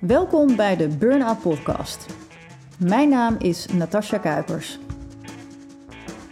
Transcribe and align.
Welkom 0.00 0.56
bij 0.56 0.76
de 0.76 0.88
Burnout 0.88 1.40
Podcast. 1.40 2.06
Mijn 2.76 3.08
naam 3.08 3.36
is 3.38 3.66
Natasja 3.66 4.18
Kuipers. 4.18 4.78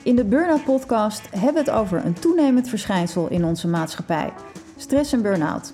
In 0.03 0.17
de 0.17 0.25
Burnout 0.25 0.65
Podcast 0.65 1.31
hebben 1.31 1.65
we 1.65 1.71
het 1.71 1.79
over 1.81 2.05
een 2.05 2.13
toenemend 2.13 2.69
verschijnsel 2.69 3.29
in 3.29 3.45
onze 3.45 3.69
maatschappij: 3.69 4.33
stress 4.77 5.13
en 5.13 5.23
burn-out. 5.23 5.73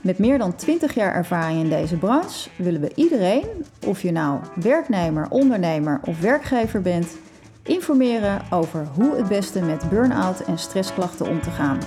Met 0.00 0.18
meer 0.18 0.38
dan 0.38 0.54
20 0.54 0.94
jaar 0.94 1.14
ervaring 1.14 1.60
in 1.60 1.68
deze 1.68 1.96
branche 1.96 2.50
willen 2.56 2.80
we 2.80 2.92
iedereen, 2.94 3.46
of 3.86 4.02
je 4.02 4.12
nou 4.12 4.40
werknemer, 4.54 5.26
ondernemer 5.30 6.00
of 6.04 6.20
werkgever 6.20 6.82
bent, 6.82 7.16
informeren 7.62 8.42
over 8.50 8.86
hoe 8.94 9.16
het 9.16 9.28
beste 9.28 9.62
met 9.62 9.88
burn-out 9.90 10.40
en 10.40 10.58
stressklachten 10.58 11.28
om 11.28 11.40
te 11.40 11.50
gaan. 11.50 11.78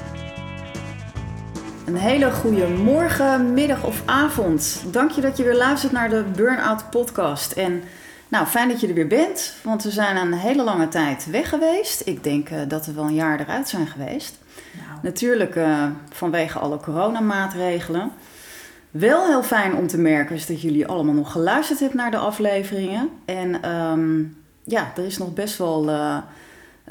Een 1.86 1.96
hele 1.96 2.32
goede 2.32 2.68
morgen, 2.68 3.54
middag 3.54 3.86
of 3.86 4.02
avond. 4.06 4.84
Dank 4.92 5.12
je 5.12 5.22
dat 5.22 5.38
je 5.38 5.44
weer 5.44 5.56
luistert 5.56 5.92
naar 5.92 6.10
de 6.10 6.24
Burnout 6.36 6.90
Podcast. 6.90 7.52
En 7.52 7.84
nou, 8.28 8.46
fijn 8.46 8.70
dat 8.70 8.80
je 8.82 8.88
er 8.88 8.94
weer 8.94 9.08
bent, 9.08 9.54
want 9.64 9.84
we 9.84 9.92
zijn 9.92 10.16
een 10.16 10.34
hele 10.34 10.64
lange 10.64 10.88
tijd 10.88 11.30
weg 11.30 11.50
geweest. 11.50 12.02
Ik 12.06 12.24
denk 12.24 12.50
uh, 12.50 12.60
dat 12.68 12.86
we 12.86 12.94
wel 12.94 13.04
een 13.04 13.14
jaar 13.14 13.40
eruit 13.40 13.70
zijn 13.70 13.88
geweest. 13.88 14.38
Nou. 14.72 15.00
Natuurlijk 15.02 15.56
uh, 15.56 15.84
vanwege 16.10 16.60
alle 16.60 16.78
coronamaatregelen. 16.78 18.12
Wel 18.92 19.26
heel 19.26 19.44
fijn 19.44 19.76
om 19.76 19.88
te 19.88 19.98
merken 19.98 20.36
is 20.36 20.46
dat 20.46 20.62
jullie 20.62 20.88
allemaal 20.88 21.14
nog 21.16 21.32
geluisterd 21.32 21.80
hebben 21.80 21.98
naar 21.98 22.12
de 22.12 22.18
afleveringen. 22.18 23.10
En 23.26 23.70
um, 23.72 24.38
ja, 24.64 24.92
er 24.96 25.06
is 25.06 25.18
nog 25.18 25.34
best 25.34 25.58
wel, 25.58 25.90
uh, 25.90 26.18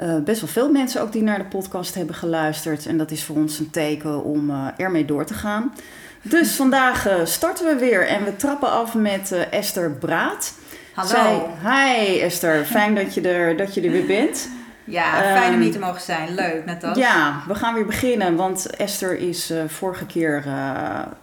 uh, 0.03 0.19
best 0.19 0.41
wel 0.41 0.51
veel 0.51 0.71
mensen 0.71 1.03
ook 1.03 1.13
die 1.13 1.23
naar 1.23 1.39
de 1.39 1.45
podcast 1.45 1.95
hebben 1.95 2.15
geluisterd. 2.15 2.87
En 2.87 2.99
dat 2.99 3.11
is 3.11 3.25
voor 3.25 3.37
ons 3.37 3.59
een 3.59 3.71
teken 3.71 4.25
om 4.25 4.51
uh, 4.51 4.67
ermee 4.77 5.05
door 5.05 5.25
te 5.25 5.35
gaan. 5.35 5.75
Dus 6.23 6.55
vandaag 6.55 7.09
starten 7.25 7.67
we 7.67 7.77
weer 7.79 8.09
en 8.09 8.25
we 8.25 8.37
trappen 8.37 8.71
af 8.71 8.95
met 8.95 9.33
Esther 9.51 9.91
Braat. 9.91 10.55
Hallo. 10.95 11.09
Zij, 11.09 11.43
hi 11.63 12.21
Esther, 12.21 12.65
fijn 12.65 12.95
dat 12.95 13.15
je 13.15 13.21
er, 13.21 13.57
dat 13.57 13.75
je 13.75 13.81
er 13.81 13.91
weer 13.91 14.07
bent. 14.07 14.49
Ja, 14.85 15.13
fijn 15.13 15.55
om 15.55 15.61
hier 15.61 15.73
te 15.73 15.79
mogen 15.79 16.01
zijn. 16.01 16.35
Leuk, 16.35 16.65
net 16.65 16.85
als. 16.85 16.99
Ja, 16.99 17.43
we 17.47 17.55
gaan 17.55 17.75
weer 17.75 17.87
beginnen, 17.87 18.37
want 18.37 18.77
Esther 18.77 19.19
is 19.19 19.53
vorige 19.67 20.07
keer 20.07 20.45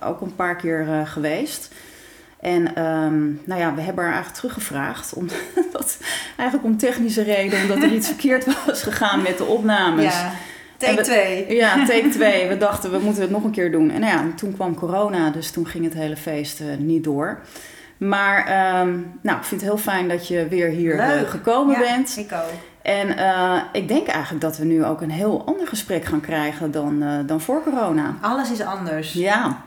ook 0.04 0.22
een 0.22 0.36
paar 0.36 0.56
keer 0.56 1.04
geweest. 1.06 1.74
En 2.42 2.86
um, 2.86 3.42
nou 3.46 3.62
ja, 3.62 3.76
we 3.76 3.82
hebben 3.82 4.04
haar 4.04 4.14
eigenlijk 4.14 4.42
teruggevraagd, 4.42 5.14
omdat, 5.14 5.98
eigenlijk 6.38 6.64
om 6.64 6.78
technische 6.78 7.24
reden, 7.24 7.62
omdat 7.62 7.78
er 7.78 7.94
iets 7.94 8.08
verkeerd 8.14 8.66
was 8.66 8.84
gegaan 8.84 9.22
met 9.22 9.38
de 9.38 9.46
opnames. 9.46 10.04
Ja, 10.14 10.32
take 10.78 11.02
2. 11.02 11.56
Ja, 11.56 11.76
take 11.86 12.10
2. 12.10 12.48
We 12.48 12.58
dachten, 12.58 12.92
we 12.92 13.00
moeten 13.00 13.22
het 13.22 13.32
nog 13.32 13.44
een 13.44 13.52
keer 13.52 13.72
doen. 13.72 13.92
En 13.92 14.00
nou 14.00 14.14
ja, 14.14 14.34
toen 14.36 14.54
kwam 14.54 14.76
corona, 14.76 15.30
dus 15.30 15.52
toen 15.52 15.68
ging 15.68 15.84
het 15.84 15.94
hele 15.94 16.18
feest 16.18 16.62
niet 16.78 17.04
door. 17.04 17.42
Maar 17.98 18.40
um, 18.82 19.20
nou, 19.22 19.38
ik 19.38 19.44
vind 19.44 19.62
het 19.62 19.70
heel 19.70 19.80
fijn 19.80 20.08
dat 20.08 20.28
je 20.28 20.48
weer 20.48 20.70
hier 20.70 20.96
Leuk. 20.96 21.30
gekomen 21.30 21.80
ja, 21.80 21.80
bent. 21.80 22.18
ik 22.18 22.32
ook. 22.32 22.71
En 22.82 23.08
uh, 23.20 23.62
ik 23.72 23.88
denk 23.88 24.08
eigenlijk 24.08 24.42
dat 24.42 24.58
we 24.58 24.66
nu 24.66 24.86
ook 24.86 25.02
een 25.02 25.12
heel 25.12 25.46
ander 25.46 25.68
gesprek 25.68 26.06
gaan 26.06 26.22
krijgen 26.22 26.72
dan, 26.72 27.04
uh, 27.04 27.20
dan 27.26 27.42
voor 27.42 27.64
corona. 27.64 28.16
Alles 28.22 28.52
is 28.52 28.62
anders. 28.62 29.14
Ja. 29.14 29.64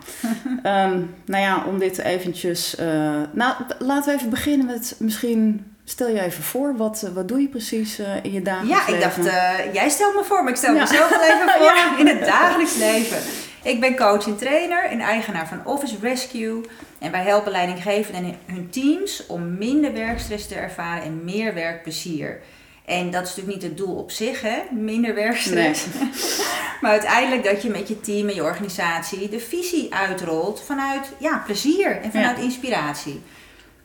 um, 0.46 0.62
nou 1.24 1.42
ja, 1.42 1.64
om 1.66 1.78
dit 1.78 1.98
eventjes... 1.98 2.76
Uh, 2.80 2.86
nou, 3.32 3.54
laten 3.78 4.12
we 4.12 4.18
even 4.18 4.30
beginnen 4.30 4.66
met 4.66 4.96
misschien... 4.98 5.68
Stel 5.86 6.08
je 6.08 6.20
even 6.20 6.42
voor, 6.42 6.76
wat, 6.76 7.10
wat 7.14 7.28
doe 7.28 7.40
je 7.40 7.48
precies 7.48 7.98
in 8.22 8.32
je 8.32 8.42
dagelijks 8.42 8.86
leven? 8.86 9.00
Ja, 9.00 9.06
ik 9.08 9.14
dacht, 9.16 9.74
jij 9.74 9.88
stelt 9.88 10.14
me 10.14 10.24
voor, 10.24 10.42
maar 10.42 10.52
ik 10.52 10.58
stel 10.58 10.74
ja. 10.74 10.80
mezelf 10.80 11.08
wel 11.08 11.22
even 11.22 11.48
voor 11.58 11.64
ja. 11.64 11.98
in 11.98 12.06
het 12.06 12.24
dagelijks 12.24 12.76
leven. 12.76 13.18
Ik 13.64 13.80
ben 13.80 13.96
coach 13.96 14.26
en 14.26 14.36
trainer 14.36 14.84
en 14.84 15.00
eigenaar 15.00 15.48
van 15.48 15.60
Office 15.64 15.96
Rescue. 16.00 16.60
En 16.98 17.10
wij 17.10 17.22
helpen 17.22 17.52
leidinggevenden 17.52 18.24
en 18.24 18.54
hun 18.54 18.70
teams 18.70 19.26
om 19.26 19.58
minder 19.58 19.92
werkstress 19.92 20.48
te 20.48 20.54
ervaren 20.54 21.02
en 21.02 21.24
meer 21.24 21.54
werkplezier. 21.54 22.40
En 22.84 23.10
dat 23.10 23.22
is 23.22 23.28
natuurlijk 23.28 23.56
niet 23.56 23.70
het 23.70 23.76
doel 23.78 23.94
op 23.94 24.10
zich, 24.10 24.40
hè? 24.40 24.62
minder 24.70 25.14
werkstress. 25.14 25.86
Nee. 26.00 26.10
maar 26.80 26.90
uiteindelijk 26.90 27.44
dat 27.44 27.62
je 27.62 27.70
met 27.70 27.88
je 27.88 28.00
team 28.00 28.28
en 28.28 28.34
je 28.34 28.42
organisatie 28.42 29.28
de 29.28 29.40
visie 29.40 29.94
uitrolt 29.94 30.62
vanuit 30.66 31.12
ja, 31.18 31.42
plezier 31.46 32.00
en 32.00 32.10
vanuit 32.10 32.36
ja. 32.36 32.42
inspiratie. 32.42 33.22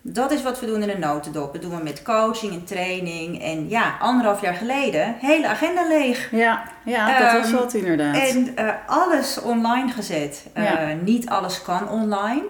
Dat 0.02 0.32
is 0.32 0.44
wat 0.44 0.60
we 0.60 0.66
doen 0.66 0.82
in 0.82 0.88
de 0.88 0.98
notendop. 0.98 1.54
Dat 1.54 1.62
doen 1.62 1.78
we 1.78 1.84
met 1.84 2.02
coaching 2.02 2.54
en 2.54 2.64
training. 2.64 3.42
En 3.44 3.70
ja, 3.70 3.98
anderhalf 4.00 4.42
jaar 4.42 4.54
geleden, 4.54 5.16
hele 5.20 5.48
agenda 5.48 5.88
leeg. 5.88 6.32
Ja, 6.32 6.64
ja 6.86 7.20
dat 7.20 7.34
um, 7.34 7.42
was 7.42 7.52
wat 7.52 7.74
inderdaad. 7.74 8.16
En 8.16 8.54
uh, 8.60 8.70
alles 8.88 9.42
online 9.42 9.92
gezet. 9.92 10.46
Uh, 10.58 10.64
ja. 10.64 10.94
Niet 11.04 11.30
alles 11.30 11.62
kan 11.62 11.90
online. 11.90 12.44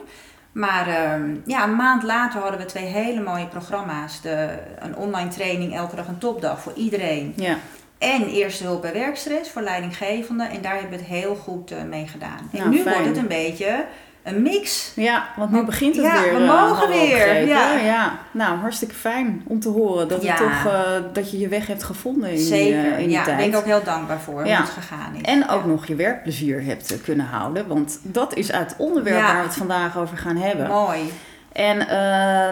Maar 0.59 1.14
um, 1.14 1.42
ja, 1.46 1.64
een 1.64 1.75
maand 1.75 2.03
later 2.03 2.42
hadden 2.42 2.59
we 2.59 2.66
twee 2.66 2.86
hele 2.86 3.22
mooie 3.22 3.47
programma's. 3.47 4.22
De, 4.22 4.50
een 4.80 4.96
online 4.96 5.30
training, 5.30 5.75
elke 5.75 5.96
dag 5.96 6.08
een 6.08 6.18
topdag 6.18 6.62
voor 6.62 6.74
iedereen. 6.75 7.34
Ja. 7.36 7.58
En 7.97 8.28
eerste 8.28 8.64
hulp 8.64 8.81
bij 8.81 8.94
werkstress 8.94 9.52
voor 9.52 9.62
leidinggevenden. 9.62 10.50
En 10.50 10.62
daar 10.62 10.74
hebben 10.74 10.92
we 10.92 10.96
het 10.96 11.06
heel 11.06 11.36
goed 11.36 11.72
uh, 11.72 11.84
mee 11.84 12.08
gedaan. 12.08 12.50
En 12.52 12.59
nou, 12.59 12.69
nu 12.69 12.81
fijn. 12.81 12.96
wordt 12.96 13.09
het 13.09 13.18
een 13.18 13.28
beetje 13.28 13.86
een 14.29 14.41
mix. 14.41 14.91
Ja, 14.95 15.29
want 15.35 15.51
nu 15.51 15.63
begint 15.63 15.95
het 15.95 16.06
ja, 16.06 16.22
weer. 16.22 16.34
we 16.34 16.40
mogen 16.40 16.88
weer. 16.88 17.47
Ja. 17.47 17.78
ja, 17.78 18.19
nou 18.31 18.57
hartstikke 18.57 18.95
fijn 18.95 19.41
om 19.47 19.59
te 19.59 19.69
horen 19.69 20.07
dat, 20.07 20.23
ja. 20.23 20.35
toch, 20.35 20.66
uh, 20.66 20.90
dat 21.13 21.31
je 21.31 21.40
je 21.40 21.47
weg 21.47 21.67
hebt 21.67 21.84
gevonden 21.84 22.31
in 22.31 22.38
Zeker. 22.38 22.81
die, 22.81 22.91
uh, 22.91 23.00
in 23.00 23.07
die 23.07 23.09
ja, 23.09 23.23
tijd. 23.23 23.25
daar 23.25 23.35
ben 23.35 23.45
ik 23.45 23.56
ook 23.56 23.66
heel 23.66 23.84
dankbaar 23.84 24.19
voor 24.19 24.41
hoe 24.41 24.51
het 24.51 24.69
gegaan 24.69 25.16
is. 25.16 25.22
En 25.22 25.50
ook 25.50 25.66
nog 25.66 25.88
je 25.88 25.95
werkplezier 25.95 26.63
hebt 26.63 27.01
kunnen 27.03 27.25
houden. 27.25 27.68
Want 27.68 28.00
dat 28.01 28.35
is 28.35 28.51
uit 28.51 28.69
het 28.69 28.79
onderwerp 28.79 29.22
waar 29.22 29.38
we 29.38 29.47
het 29.47 29.57
vandaag 29.57 29.97
over 29.97 30.18
gaan 30.18 30.38
hebben. 30.38 30.68
Mooi. 30.68 31.12
En 31.51 31.78
uh, 31.78 31.88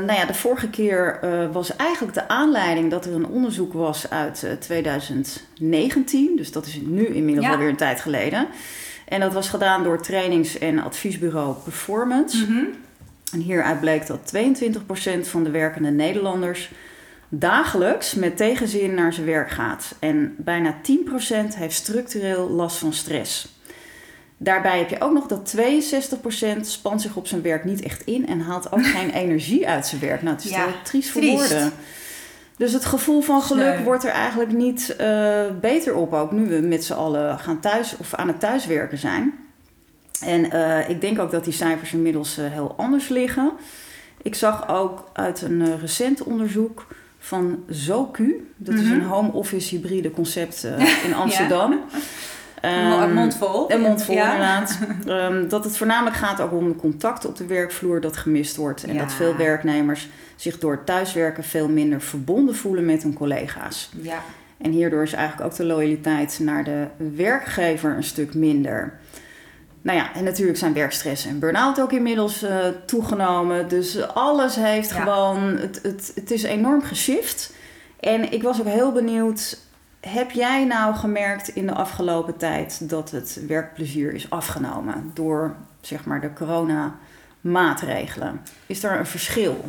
nou 0.07 0.13
ja, 0.13 0.25
de 0.25 0.33
vorige 0.33 0.69
keer 0.69 1.19
uh, 1.23 1.51
was 1.51 1.75
eigenlijk 1.75 2.13
de 2.13 2.27
aanleiding 2.27 2.91
dat 2.91 3.05
er 3.05 3.13
een 3.13 3.27
onderzoek 3.27 3.73
was 3.73 4.09
uit 4.09 4.43
uh, 4.45 4.51
2019. 4.51 6.35
Dus 6.35 6.51
dat 6.51 6.65
is 6.65 6.79
nu 6.83 7.05
inmiddels 7.05 7.45
ja. 7.45 7.51
alweer 7.51 7.69
een 7.69 7.75
tijd 7.75 8.01
geleden. 8.01 8.47
En 9.07 9.19
dat 9.19 9.33
was 9.33 9.49
gedaan 9.49 9.83
door 9.83 10.01
trainings- 10.01 10.57
en 10.57 10.79
adviesbureau 10.79 11.55
Performance. 11.63 12.37
Mm 12.37 12.45
-hmm. 12.45 12.67
En 13.31 13.39
hieruit 13.39 13.79
bleek 13.79 14.07
dat 14.07 14.33
22% 14.33 15.27
van 15.27 15.43
de 15.43 15.49
werkende 15.49 15.89
Nederlanders 15.89 16.71
dagelijks 17.29 18.13
met 18.13 18.37
tegenzin 18.37 18.93
naar 18.93 19.13
zijn 19.13 19.25
werk 19.25 19.49
gaat. 19.49 19.95
En 19.99 20.35
bijna 20.37 20.75
10% 20.81 21.55
heeft 21.55 21.75
structureel 21.75 22.49
last 22.49 22.77
van 22.77 22.93
stress. 22.93 23.55
Daarbij 24.37 24.77
heb 24.77 24.89
je 24.89 25.01
ook 25.01 25.13
nog 25.13 25.27
dat 25.27 25.55
62% 25.57 26.67
spant 26.67 27.01
zich 27.01 27.15
op 27.15 27.27
zijn 27.27 27.41
werk 27.41 27.63
niet 27.63 27.81
echt 27.81 28.01
in 28.05 28.27
en 28.27 28.39
haalt 28.39 28.71
ook 28.71 28.85
geen 28.97 29.09
energie 29.09 29.67
uit 29.67 29.87
zijn 29.87 30.01
werk. 30.01 30.21
Nou, 30.21 30.35
het 30.35 30.45
is 30.45 30.51
ja, 30.51 30.65
heel 30.65 30.81
triest 30.83 31.09
voor 31.09 31.21
triest. 31.21 31.37
woorden. 31.37 31.71
Dus 32.57 32.73
het 32.73 32.85
gevoel 32.85 33.21
van 33.21 33.41
geluk 33.41 33.79
wordt 33.79 34.03
er 34.03 34.09
eigenlijk 34.11 34.51
niet 34.51 34.95
uh, 35.01 35.41
beter 35.61 35.95
op, 35.95 36.13
ook 36.13 36.31
nu 36.31 36.47
we 36.49 36.67
met 36.67 36.83
z'n 36.85 36.93
allen 36.93 37.39
gaan 37.39 37.59
thuis 37.59 37.97
of 37.97 38.13
aan 38.13 38.27
het 38.27 38.39
thuiswerken 38.39 38.97
zijn. 38.97 39.33
En 40.21 40.45
uh, 40.55 40.89
ik 40.89 41.01
denk 41.01 41.19
ook 41.19 41.31
dat 41.31 41.43
die 41.43 41.53
cijfers 41.53 41.93
inmiddels 41.93 42.37
uh, 42.39 42.45
heel 42.49 42.73
anders 42.77 43.07
liggen. 43.09 43.51
Ik 44.21 44.35
zag 44.35 44.69
ook 44.69 45.03
uit 45.13 45.41
een 45.41 45.79
recent 45.79 46.23
onderzoek 46.23 46.87
van 47.19 47.63
ZoQ, 47.71 48.17
dat 48.57 48.73
Mhm. 48.75 48.83
is 48.83 48.89
een 48.89 49.01
home 49.03 49.31
office 49.31 49.75
hybride 49.75 50.11
concept 50.11 50.67
in 51.07 51.13
Amsterdam. 51.13 51.79
ja. 52.61 53.03
een 53.03 53.13
mond 53.13 53.35
vol. 53.35 53.71
Een 53.71 53.81
mond 53.81 54.03
vol, 54.03 54.15
ja. 54.15 54.31
inderdaad. 54.31 54.79
Um, 55.31 55.49
dat 55.49 55.63
het 55.63 55.77
voornamelijk 55.77 56.15
gaat 56.15 56.41
ook 56.41 56.51
om 56.51 56.75
contact 56.75 57.25
op 57.25 57.35
de 57.35 57.45
werkvloer 57.45 58.01
dat 58.01 58.17
gemist 58.17 58.55
wordt. 58.55 58.83
En 58.83 58.93
Ja. 58.93 58.99
dat 59.01 59.13
veel 59.13 59.35
werknemers 59.35 60.09
zich 60.37 60.59
door 60.59 60.83
thuiswerken 60.83 61.43
veel 61.43 61.69
minder 61.69 62.01
verbonden 62.01 62.55
voelen 62.55 62.85
met 62.85 63.03
hun 63.03 63.13
collega's. 63.13 63.89
Ja. 64.01 64.21
En 64.57 64.71
hierdoor 64.71 65.03
is 65.03 65.13
eigenlijk 65.13 65.51
ook 65.51 65.57
de 65.57 65.65
loyaliteit 65.65 66.39
naar 66.41 66.63
de 66.63 66.87
werkgever 67.15 67.95
een 67.95 68.03
stuk 68.03 68.33
minder. 68.33 68.93
Nou 69.81 69.97
ja, 69.97 70.13
en 70.15 70.23
natuurlijk 70.23 70.57
zijn 70.57 70.73
werkstress 70.73 71.25
en 71.25 71.39
burn-out 71.39 71.81
ook 71.81 71.91
inmiddels 71.91 72.43
uh, 72.43 72.65
toegenomen. 72.85 73.67
Dus 73.67 74.07
alles 74.07 74.55
heeft 74.55 74.89
Ja. 74.89 74.95
gewoon, 75.01 75.57
het, 75.57 75.79
het, 75.83 76.11
het 76.15 76.31
is 76.31 76.43
enorm 76.43 76.81
geshift. 76.81 77.53
En 77.99 78.31
ik 78.31 78.43
was 78.43 78.59
ook 78.59 78.67
heel 78.67 78.91
benieuwd, 78.91 79.57
heb 79.99 80.31
jij 80.31 80.65
nou 80.65 80.95
gemerkt 80.95 81.47
in 81.47 81.65
de 81.65 81.73
afgelopen 81.73 82.37
tijd 82.37 82.89
dat 82.89 83.11
het 83.11 83.39
werkplezier 83.47 84.13
is 84.13 84.29
afgenomen 84.29 85.11
door 85.13 85.55
zeg 85.81 86.05
maar 86.05 86.21
de 86.21 86.33
corona 86.33 86.95
maatregelen? 87.41 88.41
Is 88.65 88.83
er 88.83 88.99
een 88.99 89.05
verschil? 89.05 89.65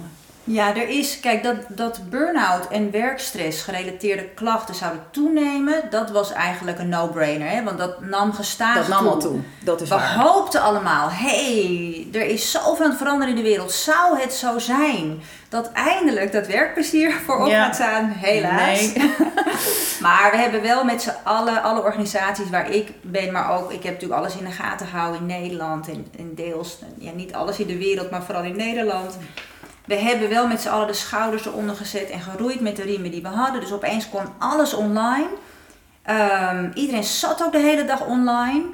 Ja, 0.51 0.77
er 0.77 0.89
is, 0.89 1.21
kijk, 1.21 1.43
dat, 1.43 1.57
dat 1.69 2.01
burn-out 2.11 2.69
en 2.69 2.91
werkstress 2.91 3.63
gerelateerde 3.63 4.25
klachten 4.35 4.75
zouden 4.75 5.03
toenemen, 5.11 5.83
dat 5.91 6.11
was 6.11 6.33
eigenlijk 6.33 6.79
een 6.79 6.89
no-brainer, 6.89 7.49
hè? 7.49 7.63
want 7.65 7.79
dat 7.79 8.01
nam 8.01 8.33
gestaag 8.33 8.75
Dat 8.77 8.89
nam 8.89 9.07
al 9.07 9.19
toe, 9.19 9.39
dat 9.65 9.81
is 9.81 9.89
We 9.89 9.95
waar. 9.95 10.15
hoopten 10.15 10.61
allemaal, 10.63 11.09
hey, 11.11 12.07
er 12.13 12.27
is 12.27 12.51
zoveel 12.51 12.85
aan 12.85 12.91
het 12.91 12.99
veranderen 12.99 13.29
in 13.37 13.43
de 13.43 13.49
wereld. 13.49 13.73
Zou 13.73 14.21
het 14.21 14.33
zo 14.33 14.59
zijn 14.59 15.21
dat 15.49 15.73
eindelijk 15.73 16.33
dat 16.33 16.47
werkplezier 16.47 17.13
voorop 17.27 17.49
Ja. 17.49 17.65
gaat 17.65 17.75
staan? 17.75 18.09
Helaas. 18.17 18.95
Nee. 18.95 19.11
Maar 20.01 20.31
we 20.31 20.37
hebben 20.37 20.63
wel 20.63 20.85
met 20.85 21.03
z'n 21.03 21.13
allen, 21.25 21.63
alle 21.63 21.83
organisaties 21.83 22.51
waar 22.51 22.71
ik 22.71 22.91
ben, 23.03 23.33
maar 23.33 23.51
ook, 23.59 23.73
ik 23.73 23.83
heb 23.83 23.93
natuurlijk 23.93 24.21
alles 24.21 24.37
in 24.37 24.45
de 24.45 24.51
gaten 24.51 24.87
gehouden 24.87 25.21
in 25.21 25.27
Nederland 25.27 25.89
en, 25.89 26.07
en 26.19 26.35
deels, 26.35 26.79
ja, 26.99 27.11
niet 27.15 27.33
alles 27.35 27.59
in 27.59 27.67
de 27.67 27.79
wereld, 27.79 28.11
maar 28.11 28.23
vooral 28.23 28.43
in 28.45 28.57
Nederland. 28.57 29.19
We 29.89 29.95
hebben 29.95 30.29
wel 30.29 30.47
met 30.47 30.61
z'n 30.61 30.69
allen 30.69 30.87
de 30.87 30.93
schouders 30.93 31.47
eronder 31.47 31.77
gezet 31.77 32.11
en 32.11 32.21
geroeid 32.21 32.61
met 32.61 32.77
de 32.77 32.83
riemen 32.83 33.11
die 33.11 33.23
we 33.23 33.29
hadden. 33.29 33.61
Dus 33.61 33.73
opeens 33.73 34.09
kon 34.09 34.25
alles 34.39 34.75
online. 34.75 35.29
Ehm, 36.03 36.71
iedereen 36.75 37.05
zat 37.05 37.43
ook 37.43 37.53
de 37.53 37.59
hele 37.59 37.85
dag 37.85 38.07
online. 38.07 38.65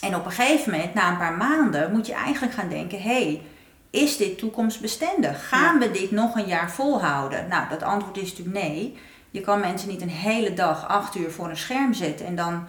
En 0.00 0.14
op 0.14 0.24
een 0.24 0.32
gegeven 0.32 0.72
moment, 0.72 0.94
na 0.94 1.10
een 1.10 1.18
paar 1.18 1.36
maanden, 1.36 1.92
moet 1.92 2.06
je 2.06 2.14
eigenlijk 2.14 2.54
gaan 2.54 2.68
denken: 2.68 3.02
hé, 3.02 3.22
hey, 3.22 3.42
is 3.90 4.16
dit 4.16 4.38
toekomstbestendig? 4.38 5.48
Gaan 5.48 5.78
we 5.78 5.90
dit 5.90 6.10
nog 6.10 6.34
een 6.34 6.46
jaar 6.46 6.70
volhouden? 6.70 7.48
Nou, 7.48 7.68
dat 7.68 7.82
antwoord 7.82 8.16
is 8.16 8.30
natuurlijk 8.30 8.66
nee. 8.66 8.98
Je 9.30 9.40
kan 9.40 9.60
mensen 9.60 9.88
niet 9.88 10.02
een 10.02 10.08
hele 10.08 10.54
dag 10.54 10.88
acht 10.88 11.14
uur 11.14 11.30
voor 11.30 11.48
een 11.48 11.56
scherm 11.56 11.94
zetten 11.94 12.26
en 12.26 12.36
dan 12.36 12.66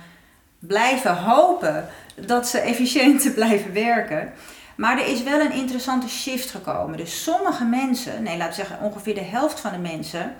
blijven 0.59 1.17
hopen 1.17 1.87
dat 2.15 2.47
ze 2.47 2.59
efficiënt 2.71 3.33
blijven 3.33 3.73
werken. 3.73 4.33
Maar 4.75 4.99
er 4.99 5.07
is 5.07 5.23
wel 5.23 5.39
een 5.39 5.51
interessante 5.51 6.09
shift 6.09 6.49
gekomen. 6.49 6.97
Dus 6.97 7.23
sommige 7.23 7.63
mensen, 7.63 8.23
nee, 8.23 8.37
laten 8.37 8.49
we 8.49 8.65
zeggen 8.65 8.85
ongeveer 8.85 9.13
de 9.13 9.23
helft 9.23 9.59
van 9.59 9.71
de 9.71 9.77
mensen, 9.77 10.35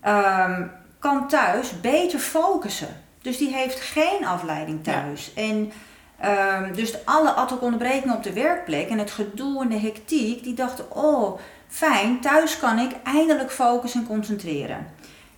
ehm, 0.00 0.62
kan 0.98 1.28
thuis 1.28 1.80
beter 1.80 2.18
focussen. 2.18 3.02
Dus 3.22 3.38
die 3.38 3.54
heeft 3.54 3.80
geen 3.80 4.26
afleiding 4.26 4.84
thuis. 4.84 5.32
En 5.34 5.72
ehm, 6.18 6.74
dus 6.74 7.04
alle 7.04 7.30
ad 7.30 7.50
hoc 7.50 7.62
onderbrekingen 7.62 8.16
op 8.16 8.22
de 8.22 8.32
werkplek 8.32 8.88
en 8.88 8.98
het 8.98 9.10
gedoe 9.10 9.62
en 9.62 9.68
de 9.68 9.78
hectiek, 9.78 10.42
die 10.42 10.54
dachten, 10.54 10.96
oh 10.96 11.40
fijn, 11.68 12.20
thuis 12.20 12.58
kan 12.58 12.78
ik 12.78 12.92
eindelijk 13.04 13.50
focussen 13.50 14.00
en 14.00 14.06
concentreren. 14.06 14.86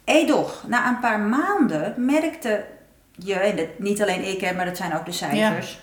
Edoch, 0.04 0.64
na 0.66 0.88
een 0.88 1.00
paar 1.00 1.20
maanden 1.20 1.94
merkte 1.96 2.64
je, 3.12 3.34
en 3.34 3.56
dat, 3.56 3.78
niet 3.78 4.02
alleen 4.02 4.24
ik 4.24 4.40
heb, 4.40 4.56
maar 4.56 4.64
dat 4.64 4.76
zijn 4.76 4.94
ook 4.94 5.04
de 5.06 5.12
cijfers, 5.12 5.80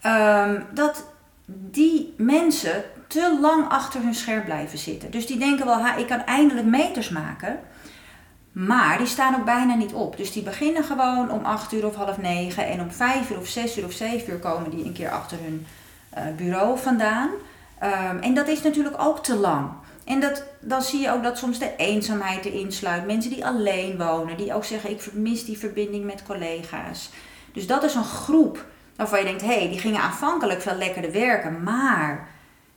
ehm, 0.00 0.60
dat 0.74 1.04
die 1.46 2.14
mensen 2.16 2.84
te 3.06 3.38
lang 3.40 3.68
achter 3.68 4.00
hun 4.00 4.14
scherm 4.14 4.44
blijven 4.44 4.78
zitten. 4.78 5.10
Dus 5.10 5.26
die 5.26 5.38
denken 5.38 5.66
wel, 5.66 5.80
ha, 5.80 5.96
ik 5.96 6.06
kan 6.06 6.24
eindelijk 6.24 6.66
meters 6.66 7.08
maken. 7.08 7.58
Maar 8.52 8.98
die 8.98 9.06
staan 9.06 9.34
ook 9.34 9.44
bijna 9.44 9.74
niet 9.74 9.92
op. 9.92 10.16
Dus 10.16 10.32
die 10.32 10.42
beginnen 10.42 10.84
gewoon 10.84 11.30
om 11.30 11.44
8 11.44 11.72
uur 11.72 11.86
of 11.86 11.94
half 11.94 12.18
negen. 12.18 12.66
En 12.66 12.80
om 12.80 12.90
5 12.90 13.30
uur 13.30 13.38
of 13.38 13.46
6 13.46 13.78
uur 13.78 13.84
of 13.84 13.92
7 13.92 14.32
uur 14.32 14.38
komen 14.38 14.70
die 14.70 14.84
een 14.84 14.92
keer 14.92 15.10
achter 15.10 15.38
hun 15.42 15.66
eh, 16.10 16.24
bureau 16.36 16.78
vandaan. 16.78 17.30
Ehm, 17.78 18.18
en 18.18 18.34
dat 18.34 18.48
is 18.48 18.62
natuurlijk 18.62 18.96
ook 18.98 19.22
te 19.22 19.36
lang. 19.36 19.70
En 20.04 20.20
dat, 20.20 20.44
dan 20.60 20.82
zie 20.82 21.00
je 21.00 21.12
ook 21.12 21.22
dat 21.22 21.38
soms 21.38 21.58
de 21.58 21.76
eenzaamheid 21.76 22.44
erin 22.44 22.72
sluit. 22.72 23.06
Mensen 23.06 23.30
die 23.30 23.46
alleen 23.46 23.98
wonen, 23.98 24.36
die 24.36 24.54
ook 24.54 24.64
zeggen: 24.64 24.90
Ik 24.90 25.00
vermis 25.00 25.44
die 25.44 25.58
verbinding 25.58 26.04
met 26.04 26.22
collega's. 26.22 27.10
Dus 27.52 27.66
dat 27.66 27.82
is 27.82 27.94
een 27.94 28.04
groep 28.04 28.64
waarvan 28.98 29.18
je 29.18 29.24
denkt: 29.24 29.42
hé, 29.42 29.58
hey, 29.58 29.68
die 29.68 29.78
gingen 29.78 30.00
aanvankelijk 30.00 30.62
veel 30.62 30.74
lekkerder 30.74 31.12
werken. 31.12 31.62
Maar 31.62 32.28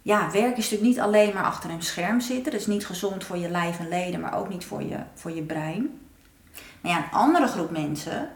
ja, 0.01 0.31
werk 0.31 0.57
is 0.57 0.69
natuurlijk 0.69 0.81
niet 0.81 0.99
alleen 0.99 1.33
maar 1.33 1.43
achter 1.43 1.69
een 1.69 1.81
scherm 1.81 2.19
zitten. 2.19 2.51
Dat 2.51 2.61
is 2.61 2.67
niet 2.67 2.85
gezond 2.85 3.23
voor 3.23 3.37
je 3.37 3.49
lijf 3.49 3.79
en 3.79 3.89
leden, 3.89 4.19
maar 4.19 4.37
ook 4.37 4.49
niet 4.49 4.65
voor 4.65 4.83
je, 4.83 4.97
voor 5.13 5.31
je 5.31 5.41
brein. 5.41 5.99
Maar 6.81 6.91
ja, 6.91 6.97
een 6.97 7.11
andere 7.11 7.47
groep 7.47 7.71
mensen, 7.71 8.29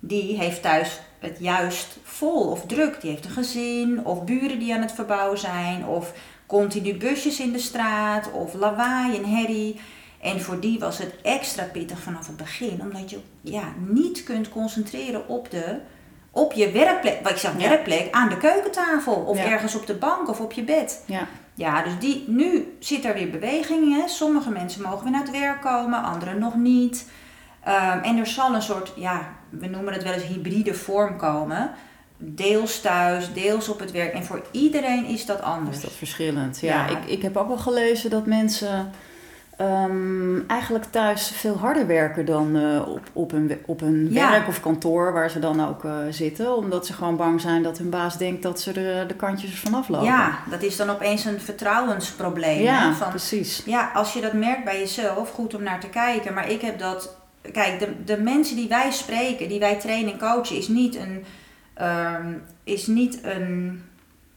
die 0.00 0.36
heeft 0.36 0.62
thuis 0.62 1.00
het 1.18 1.36
juist 1.38 1.98
vol 2.02 2.50
of 2.50 2.66
druk. 2.66 3.00
Die 3.00 3.10
heeft 3.10 3.24
een 3.24 3.30
gezin, 3.30 4.04
of 4.04 4.24
buren 4.24 4.58
die 4.58 4.74
aan 4.74 4.80
het 4.80 4.92
verbouwen 4.92 5.38
zijn, 5.38 5.86
of 5.86 6.12
continu 6.46 6.96
busjes 6.96 7.40
in 7.40 7.52
de 7.52 7.58
straat, 7.58 8.32
of 8.32 8.54
lawaai 8.54 9.16
en 9.16 9.24
herrie. 9.24 9.80
En 10.20 10.40
voor 10.40 10.60
die 10.60 10.78
was 10.78 10.98
het 10.98 11.14
extra 11.22 11.64
pittig 11.64 12.00
vanaf 12.00 12.26
het 12.26 12.36
begin, 12.36 12.80
omdat 12.80 13.10
je 13.10 13.18
ja, 13.40 13.72
niet 13.78 14.22
kunt 14.22 14.48
concentreren 14.48 15.28
op, 15.28 15.50
de, 15.50 15.80
op 16.30 16.52
je 16.52 16.70
werkplek. 16.70 17.18
Wat 17.22 17.32
ik 17.32 17.38
zeg, 17.38 17.52
werkplek, 17.52 18.08
aan 18.10 18.28
de 18.28 18.36
keukentafel, 18.36 19.14
of 19.14 19.38
ergens 19.38 19.74
op 19.74 19.86
de 19.86 19.94
bank 19.94 20.28
of 20.28 20.40
op 20.40 20.52
je 20.52 20.62
bed. 20.62 21.02
Ja. 21.06 21.26
Ja, 21.54 21.82
dus 21.82 21.92
die, 21.98 22.24
nu 22.26 22.76
zit 22.78 23.04
er 23.04 23.14
weer 23.14 23.30
beweging 23.30 23.96
in. 23.96 24.08
Sommige 24.08 24.50
mensen 24.50 24.82
mogen 24.82 25.02
weer 25.02 25.12
naar 25.12 25.22
het 25.22 25.30
werk 25.30 25.60
komen, 25.60 26.02
anderen 26.02 26.38
nog 26.38 26.54
niet. 26.54 27.08
Ehm, 27.64 27.98
en 27.98 28.18
er 28.18 28.26
zal 28.26 28.54
een 28.54 28.62
soort, 28.62 28.92
ja, 28.96 29.32
we 29.48 29.66
noemen 29.66 29.92
het 29.92 30.02
wel 30.02 30.12
eens 30.12 30.22
hybride 30.22 30.74
vorm 30.74 31.16
komen. 31.16 31.70
Deels 32.16 32.80
thuis, 32.80 33.32
deels 33.32 33.68
op 33.68 33.80
het 33.80 33.90
werk. 33.90 34.12
En 34.12 34.24
voor 34.24 34.42
iedereen 34.50 35.04
is 35.04 35.26
dat 35.26 35.42
anders. 35.42 35.76
Is 35.76 35.82
dat 35.82 35.92
verschillend? 35.92 36.60
Ja, 36.60 36.86
Ja. 36.86 36.96
Ik, 36.96 37.04
ik 37.04 37.22
heb 37.22 37.36
ook 37.36 37.48
wel 37.48 37.58
gelezen 37.58 38.10
dat 38.10 38.26
mensen 38.26 38.90
ehm, 39.60 40.40
eigenlijk 40.46 40.84
thuis 40.84 41.28
veel 41.30 41.56
harder 41.58 41.86
werken 41.86 42.24
dan 42.26 42.56
eh, 42.56 42.88
op, 42.88 43.00
op 43.12 43.30
hun, 43.30 43.46
we- 43.48 43.58
op 43.66 43.80
hun 43.80 44.08
Ja. 44.10 44.30
werk 44.30 44.48
of 44.48 44.60
kantoor 44.60 45.12
waar 45.12 45.30
ze 45.30 45.38
dan 45.38 45.68
ook 45.68 45.84
eh, 45.84 45.96
zitten. 46.10 46.56
Omdat 46.56 46.86
ze 46.86 46.92
gewoon 46.92 47.16
bang 47.16 47.40
zijn 47.40 47.62
dat 47.62 47.78
hun 47.78 47.90
baas 47.90 48.18
denkt 48.18 48.42
dat 48.42 48.60
ze 48.60 48.72
er 48.72 49.08
de 49.08 49.14
kantjes 49.14 49.50
ervan 49.50 49.74
aflopen. 49.74 50.06
Ja, 50.06 50.38
dat 50.50 50.62
is 50.62 50.76
dan 50.76 50.90
opeens 50.90 51.24
een 51.24 51.40
vertrouwensprobleem. 51.40 52.62
ja 52.62 52.88
hè, 52.88 52.94
van, 52.94 53.08
precies. 53.08 53.62
Ja, 53.66 53.90
als 53.94 54.12
je 54.12 54.20
dat 54.20 54.32
merkt 54.32 54.64
bij 54.64 54.78
jezelf, 54.78 55.30
goed 55.30 55.54
om 55.54 55.62
naar 55.62 55.80
te 55.80 55.88
kijken. 55.88 56.34
Maar 56.34 56.50
ik 56.50 56.60
heb 56.60 56.78
dat. 56.78 57.16
Kijk, 57.52 57.78
de, 57.78 58.04
de 58.04 58.20
mensen 58.20 58.56
die 58.56 58.68
wij 58.68 58.90
spreken, 58.90 59.48
die 59.48 59.60
wij 59.60 59.74
trainen 59.78 60.12
en 60.12 60.18
coachen, 60.18 60.56
is 60.56 60.68
niet 60.68 60.96
een. 60.96 61.24
ehm, 61.74 62.32
is 62.64 62.86
niet 62.86 63.18
een. 63.22 63.82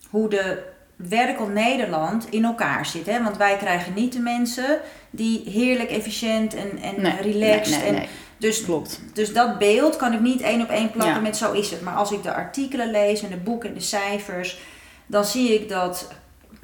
hoe 0.10 0.30
de 0.30 0.64
werkel 1.10 1.48
Nederland 1.48 2.28
in 2.30 2.46
elkaar 2.46 2.86
zit. 2.86 3.06
Hè? 3.06 3.24
Want 3.24 3.38
wij 3.38 3.58
krijgen 3.58 3.94
niet 3.94 4.14
de 4.14 4.20
mensen 4.20 4.80
die 5.10 5.44
heerlijk 5.50 5.90
efficiënt 5.90 6.56
en, 6.56 6.78
en 6.82 7.02
Nee, 7.02 7.22
relaxed. 7.22 7.82
nee, 7.82 7.92
nee, 7.92 8.02
en. 8.02 8.08
Dus, 8.38 8.64
Klopt. 8.64 9.00
dus 9.14 9.34
dat 9.34 9.58
beeld 9.58 9.96
kan 9.96 10.14
ik 10.14 10.20
niet 10.20 10.42
één 10.42 10.62
op 10.62 10.70
één 10.70 10.92
plakken 10.92 11.16
Ja. 11.16 11.22
met 11.22 11.38
zo 11.38 11.52
is 11.52 11.72
het. 11.72 11.82
Maar 11.82 11.96
als 11.96 12.12
ik 12.12 12.24
de 12.24 12.34
artikelen 12.34 12.92
lees 12.92 13.22
en 13.24 13.30
de 13.30 13.38
boeken 13.38 13.70
en 13.70 13.76
de 13.76 13.82
cijfers, 13.82 14.60
dan 15.06 15.26
zie 15.26 15.54
ik 15.54 15.70
dat 15.70 16.12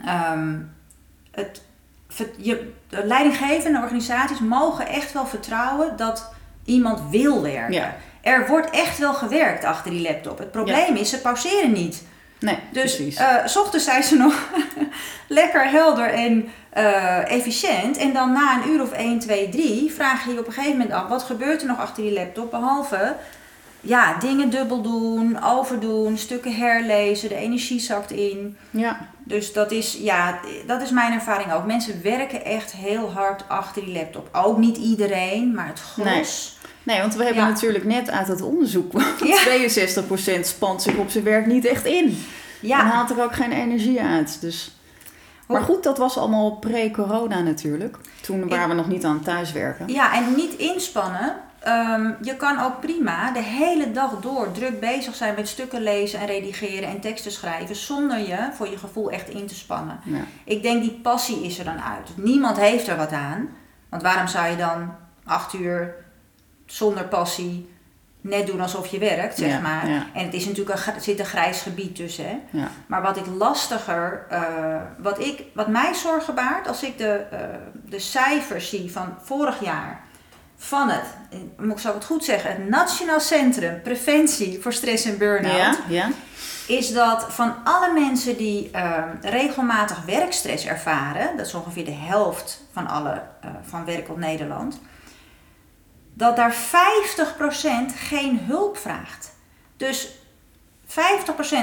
ehm, 0.05 0.55
het, 1.31 1.61
je, 2.37 2.71
de 2.89 3.05
leidinggevende 3.05 3.79
organisaties 3.79 4.39
mogen 4.39 4.87
echt 4.87 5.13
wel 5.13 5.25
vertrouwen 5.25 5.97
dat 5.97 6.31
iemand 6.65 7.01
wil 7.09 7.41
werken. 7.41 7.73
Ja. 7.73 7.95
Er 8.21 8.47
wordt 8.47 8.69
echt 8.69 8.97
wel 8.97 9.13
gewerkt 9.13 9.63
achter 9.63 9.91
die 9.91 10.01
laptop. 10.01 10.37
Het 10.37 10.51
probleem 10.51 10.95
is, 10.95 11.09
ze 11.09 11.21
pauzeren 11.21 11.71
niet. 11.71 12.03
Nee, 12.39 12.57
Dus 12.71 13.15
eh, 13.15 13.45
s 13.45 13.57
ochtends 13.57 13.85
zijn 13.85 14.03
ze 14.03 14.15
nog 14.15 14.49
lekker 15.27 15.69
helder 15.69 16.09
en 16.13 16.49
eh, 16.69 17.31
efficiënt. 17.31 17.97
En 17.97 18.13
dan 18.13 18.31
na 18.31 18.55
een 18.55 18.69
uur 18.69 18.81
of 18.81 18.91
1, 18.91 19.19
2, 19.19 19.49
3 19.49 19.91
vraag 19.91 20.25
je 20.25 20.33
je 20.33 20.39
op 20.39 20.47
een 20.47 20.53
gegeven 20.53 20.77
moment 20.77 20.95
af... 20.95 21.07
wat 21.07 21.23
gebeurt 21.23 21.61
er 21.61 21.67
nog 21.67 21.79
achter 21.79 22.03
die 22.03 22.13
laptop? 22.13 22.51
Behalve 22.51 23.15
ja, 23.81 24.17
dingen 24.19 24.49
dubbel 24.49 24.81
doen, 24.81 25.43
overdoen, 25.43 26.17
stukken 26.17 26.55
herlezen. 26.55 27.29
De 27.29 27.35
energie 27.35 27.79
zakt 27.79 28.11
in. 28.11 28.57
ja. 28.69 29.07
Dus 29.23 29.53
dat 29.53 29.71
is, 29.71 29.97
ja, 29.99 30.39
dat 30.67 30.81
is 30.81 30.89
mijn 30.91 31.13
ervaring 31.13 31.53
ook. 31.53 31.65
Mensen 31.65 32.01
werken 32.03 32.45
echt 32.45 32.71
heel 32.71 33.11
hard 33.11 33.43
achter 33.47 33.85
die 33.85 33.93
laptop. 33.93 34.29
Ook 34.31 34.57
niet 34.57 34.77
iedereen, 34.77 35.53
maar 35.53 35.67
het 35.67 35.79
gros. 35.79 36.05
Nee, 36.05 36.23
want 36.97 37.15
we 37.15 37.23
hebben 37.23 37.43
Ja. 37.43 37.49
natuurlijk 37.49 37.85
net 37.85 38.09
uit 38.09 38.27
het 38.27 38.41
onderzoek... 38.41 38.91
Ja. 39.23 39.37
62% 40.39 40.39
spant 40.41 40.81
zich 40.81 40.95
op 40.95 41.09
zijn 41.09 41.23
werk 41.23 41.45
niet 41.45 41.65
echt 41.65 41.85
in. 41.85 42.05
En 42.05 42.67
Ja, 42.67 42.85
haalt 42.85 43.09
er 43.09 43.23
ook 43.23 43.35
geen 43.35 43.51
energie 43.51 44.01
uit. 44.01 44.41
Dus... 44.41 44.73
Maar 45.47 45.61
goed, 45.61 45.83
dat 45.83 45.97
was 45.97 46.17
allemaal 46.17 46.51
pre-corona 46.51 47.39
natuurlijk. 47.41 47.97
Toen 48.21 48.47
waren 48.49 48.69
we 48.69 48.73
nog 48.75 48.87
niet 48.87 49.05
aan 49.05 49.13
het 49.13 49.23
thuiswerken. 49.23 49.87
Ja, 49.87 50.13
en 50.15 50.35
niet 50.35 50.53
inspannen. 50.53 51.35
Ehm, 51.59 52.11
je 52.21 52.35
kan 52.37 52.59
ook 52.59 52.79
prima 52.79 53.31
de 53.31 53.41
hele 53.41 53.91
dag 53.91 54.11
door 54.21 54.51
druk 54.51 54.79
bezig 54.79 55.15
zijn 55.15 55.35
met 55.35 55.47
stukken 55.47 55.81
lezen 55.81 56.19
en 56.19 56.25
redigeren 56.25 56.89
en 56.89 56.99
teksten 56.99 57.31
schrijven. 57.31 57.75
Zonder 57.75 58.19
je 58.19 58.37
voor 58.53 58.69
je 58.69 58.77
gevoel 58.77 59.11
echt 59.11 59.29
in 59.29 59.47
te 59.47 59.55
spannen. 59.55 59.99
Ja. 60.03 60.19
Ik 60.43 60.61
denk 60.63 60.81
die 60.81 60.99
passie 61.03 61.43
is 61.45 61.59
er 61.59 61.65
dan 61.65 61.81
uit. 61.81 62.09
Niemand 62.15 62.57
heeft 62.57 62.87
er 62.87 62.97
wat 62.97 63.11
aan. 63.11 63.49
Want 63.89 64.01
waarom 64.01 64.27
zou 64.27 64.47
je 64.47 64.55
dan 64.55 64.91
acht 65.25 65.53
uur 65.53 65.95
zonder 66.71 67.03
passie 67.03 67.69
net 68.21 68.47
doen 68.47 68.61
alsof 68.61 68.87
je 68.87 68.99
werkt, 68.99 69.37
zeg 69.37 69.49
Ja, 69.49 69.59
maar. 69.59 69.89
ja. 69.89 70.05
En 70.13 70.25
het 70.25 70.33
is 70.33 70.45
natuurlijk 70.45 70.79
een, 70.87 71.01
zit 71.01 71.19
een 71.19 71.25
grijs 71.25 71.61
gebied 71.61 71.95
tussen. 71.95 72.25
Hè? 72.25 72.37
Ja. 72.49 72.67
Maar 72.87 73.01
wat 73.01 73.17
ik 73.17 73.25
lastiger, 73.37 74.25
eh, 74.29 74.41
wat, 74.97 75.19
ik, 75.19 75.43
wat 75.53 75.67
mij 75.67 75.93
zorgen 75.93 76.35
baart, 76.35 76.67
als 76.67 76.83
ik 76.83 76.97
de, 76.97 77.25
eh, 77.31 77.39
de 77.85 77.99
cijfers 77.99 78.69
zie 78.69 78.91
van 78.91 79.13
vorig 79.23 79.63
jaar 79.63 80.01
van 80.57 80.89
het, 80.89 81.05
eh, 81.29 81.39
moet 81.57 81.71
ik 81.71 81.79
zo 81.79 81.93
het 81.93 82.05
goed 82.05 82.23
zeggen, 82.23 82.51
het 82.51 82.69
Nationaal 82.69 83.19
Centrum 83.19 83.81
Preventie 83.81 84.61
voor 84.61 84.73
Stress 84.73 85.05
en 85.05 85.17
Burn-out. 85.17 85.77
Is 86.67 86.93
dat 86.93 87.25
van 87.29 87.53
alle 87.63 87.93
mensen 87.93 88.37
die 88.37 88.69
ehm, 88.71 89.09
regelmatig 89.21 90.05
werkstress 90.05 90.65
ervaren, 90.65 91.37
dat 91.37 91.45
is 91.45 91.53
ongeveer 91.53 91.85
de 91.85 91.91
helft 91.91 92.61
van 92.71 92.87
alle 92.87 93.21
van 93.61 93.85
Werk 93.85 94.09
op 94.09 94.17
Nederland, 94.17 94.79
dat 96.19 96.35
daar 96.35 96.53
50% 96.53 96.57
geen 97.95 98.39
hulp 98.39 98.77
vraagt. 98.77 99.35
Dus 99.77 100.07
50% 100.87 100.91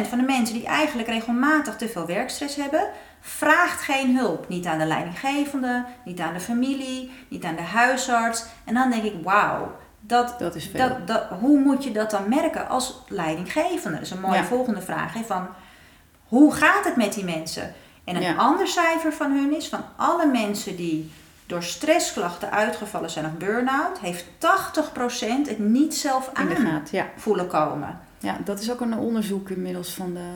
van 0.09 0.19
de 0.19 0.25
mensen 0.27 0.55
die 0.55 0.67
eigenlijk 0.67 1.09
regelmatig 1.09 1.77
te 1.77 1.89
veel 1.89 2.07
werkstress 2.07 2.57
hebben, 2.57 2.89
vraagt 3.21 3.81
geen 3.81 4.17
hulp. 4.17 4.49
Niet 4.49 4.67
aan 4.67 4.79
de 4.79 4.85
leidinggevende, 4.85 5.85
niet 6.05 6.21
aan 6.21 6.33
de 6.33 6.41
familie, 6.41 7.11
niet 7.29 7.45
aan 7.45 7.57
de 7.57 7.63
huisarts. 7.63 8.45
En 8.65 8.75
dan 8.75 8.91
denk 8.91 9.03
ik, 9.03 9.15
wauw, 9.23 9.77
dat, 10.01 10.39
dat 10.39 10.55
is 10.55 10.67
veel. 10.67 10.89
Dat, 10.89 11.07
dat, 11.07 11.25
hoe 11.41 11.59
moet 11.59 11.85
je 11.85 11.93
dat 11.93 12.11
dan 12.11 12.29
merken 12.29 12.69
als 12.69 13.03
leidinggevende? 13.09 13.97
Dat 13.97 14.07
is 14.07 14.11
een 14.11 14.21
mooie 14.21 14.45
volgende 14.45 14.83
vraag. 14.83 15.15
Hè, 15.15 15.23
van, 15.23 15.49
hoe 16.29 16.55
gaat 16.55 16.85
het 16.85 16.97
met 16.97 17.13
die 17.13 17.25
mensen? 17.25 17.75
En 18.05 18.17
een 18.17 18.39
ander 18.39 18.69
cijfer 18.69 19.13
van 19.13 19.33
hun 19.33 19.57
is, 19.57 19.69
van 19.69 19.85
alle 19.97 20.27
mensen 20.27 20.77
die 20.77 21.11
door 21.47 21.63
stressklachten 21.63 22.51
uitgevallen 22.51 23.11
zijn 23.11 23.27
of 23.27 23.33
burn-out, 23.33 23.99
heeft 23.99 24.25
80% 24.25 24.29
het 25.49 25.59
niet 25.59 25.95
zelf 25.95 26.31
aan 26.33 26.49
ja. 26.91 27.07
voelen 27.17 27.47
komen. 27.47 27.99
Ja, 28.19 28.39
dat 28.45 28.61
is 28.61 28.71
ook 28.71 28.81
een 28.81 28.99
onderzoek 28.99 29.51
inmiddels 29.51 29.91
van 29.91 30.15
de 30.15 30.29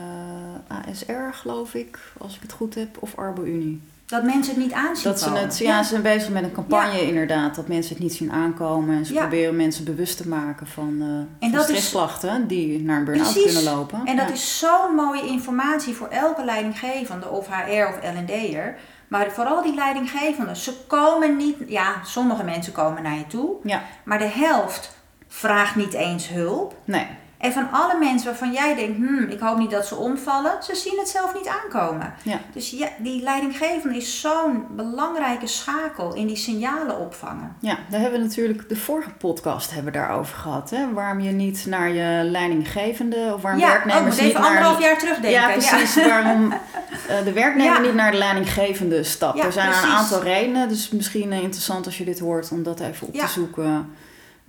ASR, 0.67 1.33
geloof 1.33 1.73
ik, 1.73 1.99
als 2.17 2.35
ik 2.35 2.41
het 2.41 2.51
goed 2.51 2.75
heb, 2.75 2.97
of 2.99 3.17
Arbo-Unie. 3.17 3.81
Dat 4.05 4.23
mensen 4.23 4.53
het 4.53 4.63
niet 4.63 4.73
aanzien 4.73 5.03
dat 5.03 5.19
ze 5.19 5.29
het, 5.29 5.57
ja, 5.57 5.83
ze 5.83 5.89
zijn 5.89 6.01
bezig 6.01 6.29
met 6.29 6.43
een 6.43 6.51
campagne 6.51 7.01
inderdaad. 7.01 7.55
Dat 7.55 7.67
mensen 7.67 7.93
het 7.93 8.03
niet 8.03 8.13
zien 8.13 8.31
aankomen. 8.31 8.97
En 8.97 9.05
ze 9.05 9.13
proberen 9.13 9.55
mensen 9.55 9.85
bewust 9.85 10.17
te 10.17 10.27
maken 10.27 10.67
van, 10.67 11.27
uh, 11.41 11.51
van 11.51 11.63
stressklachten 11.63 12.47
die 12.47 12.81
naar 12.81 12.97
een 12.97 13.05
burn-out 13.05 13.43
kunnen 13.43 13.63
lopen. 13.63 14.05
En 14.05 14.15
dat 14.15 14.29
is 14.29 14.59
zo'n 14.59 14.95
mooie 14.95 15.27
informatie 15.27 15.93
voor 15.93 16.07
elke 16.07 16.45
leidinggevende 16.45 17.27
of 17.27 17.47
HR 17.47 17.87
of 17.87 17.97
L&D'er. 18.15 18.75
Maar 19.11 19.31
vooral 19.31 19.61
die 19.61 19.73
leidinggevenden, 19.73 20.55
ze 20.55 20.73
komen 20.87 21.37
niet... 21.37 21.57
Ja, 21.67 22.03
sommige 22.03 22.43
mensen 22.43 22.73
komen 22.73 23.03
naar 23.03 23.17
je 23.17 23.27
toe. 23.27 23.55
Ja. 23.63 23.81
Maar 24.03 24.17
de 24.17 24.25
helft 24.25 24.95
vraagt 25.27 25.75
niet 25.75 25.93
eens 25.93 26.27
hulp. 26.27 26.75
Nee. 26.83 27.07
En 27.41 27.53
van 27.53 27.71
alle 27.71 27.97
mensen 27.99 28.27
waarvan 28.27 28.51
jij 28.51 28.75
denkt, 28.75 28.97
hmm, 28.97 29.29
ik 29.29 29.39
hoop 29.39 29.57
niet 29.57 29.71
dat 29.71 29.87
ze 29.87 29.95
omvallen, 29.95 30.51
ze 30.63 30.75
zien 30.75 30.99
het 30.99 31.09
zelf 31.09 31.33
niet 31.33 31.47
aankomen. 31.63 32.13
Ja. 32.23 32.39
Dus 32.53 32.69
ja, 32.69 32.87
die 32.97 33.23
leidinggevende 33.23 33.97
is 33.97 34.21
zo'n 34.21 34.65
belangrijke 34.69 35.47
schakel 35.47 36.13
in 36.13 36.27
die 36.27 36.35
signalen 36.35 36.99
opvangen. 36.99 37.55
Ja, 37.59 37.77
daar 37.89 37.99
hebben 37.99 38.19
we 38.19 38.25
natuurlijk 38.25 38.69
de 38.69 38.75
vorige 38.75 39.09
podcast 39.09 39.73
hebben 39.73 39.91
we 39.91 39.99
daarover 39.99 40.35
gehad. 40.37 40.69
Hè? 40.69 40.93
Waarom 40.93 41.19
je 41.19 41.31
niet 41.31 41.65
naar 41.65 41.89
je 41.89 42.23
leidinggevende 42.23 43.31
of 43.33 43.41
waarom 43.41 43.61
ja, 43.61 43.67
werknemers 43.67 44.15
oh, 44.15 44.21
niet 44.21 44.31
even 44.31 44.45
anderhalf 44.45 44.81
jaar 44.81 44.97
terugdenken. 44.97 45.41
Ja, 45.41 45.51
precies. 45.51 45.95
Waarom 45.95 46.53
uh, 46.53 47.23
de 47.25 47.33
werknemer 47.33 47.81
niet 47.81 47.93
naar 47.93 48.11
de 48.11 48.17
leidinggevende 48.17 49.03
stapt. 49.03 49.43
er 49.43 49.51
zijn 49.51 49.67
een 49.67 49.89
aantal 49.89 50.23
redenen, 50.23 50.69
dus 50.69 50.89
misschien 50.89 51.31
uh, 51.31 51.43
interessant 51.43 51.85
als 51.85 51.97
je 51.97 52.05
dit 52.05 52.19
hoort 52.19 52.51
om 52.51 52.63
dat 52.63 52.79
even 52.79 53.07
op 53.07 53.13
te 53.13 53.27
zoeken. 53.27 53.93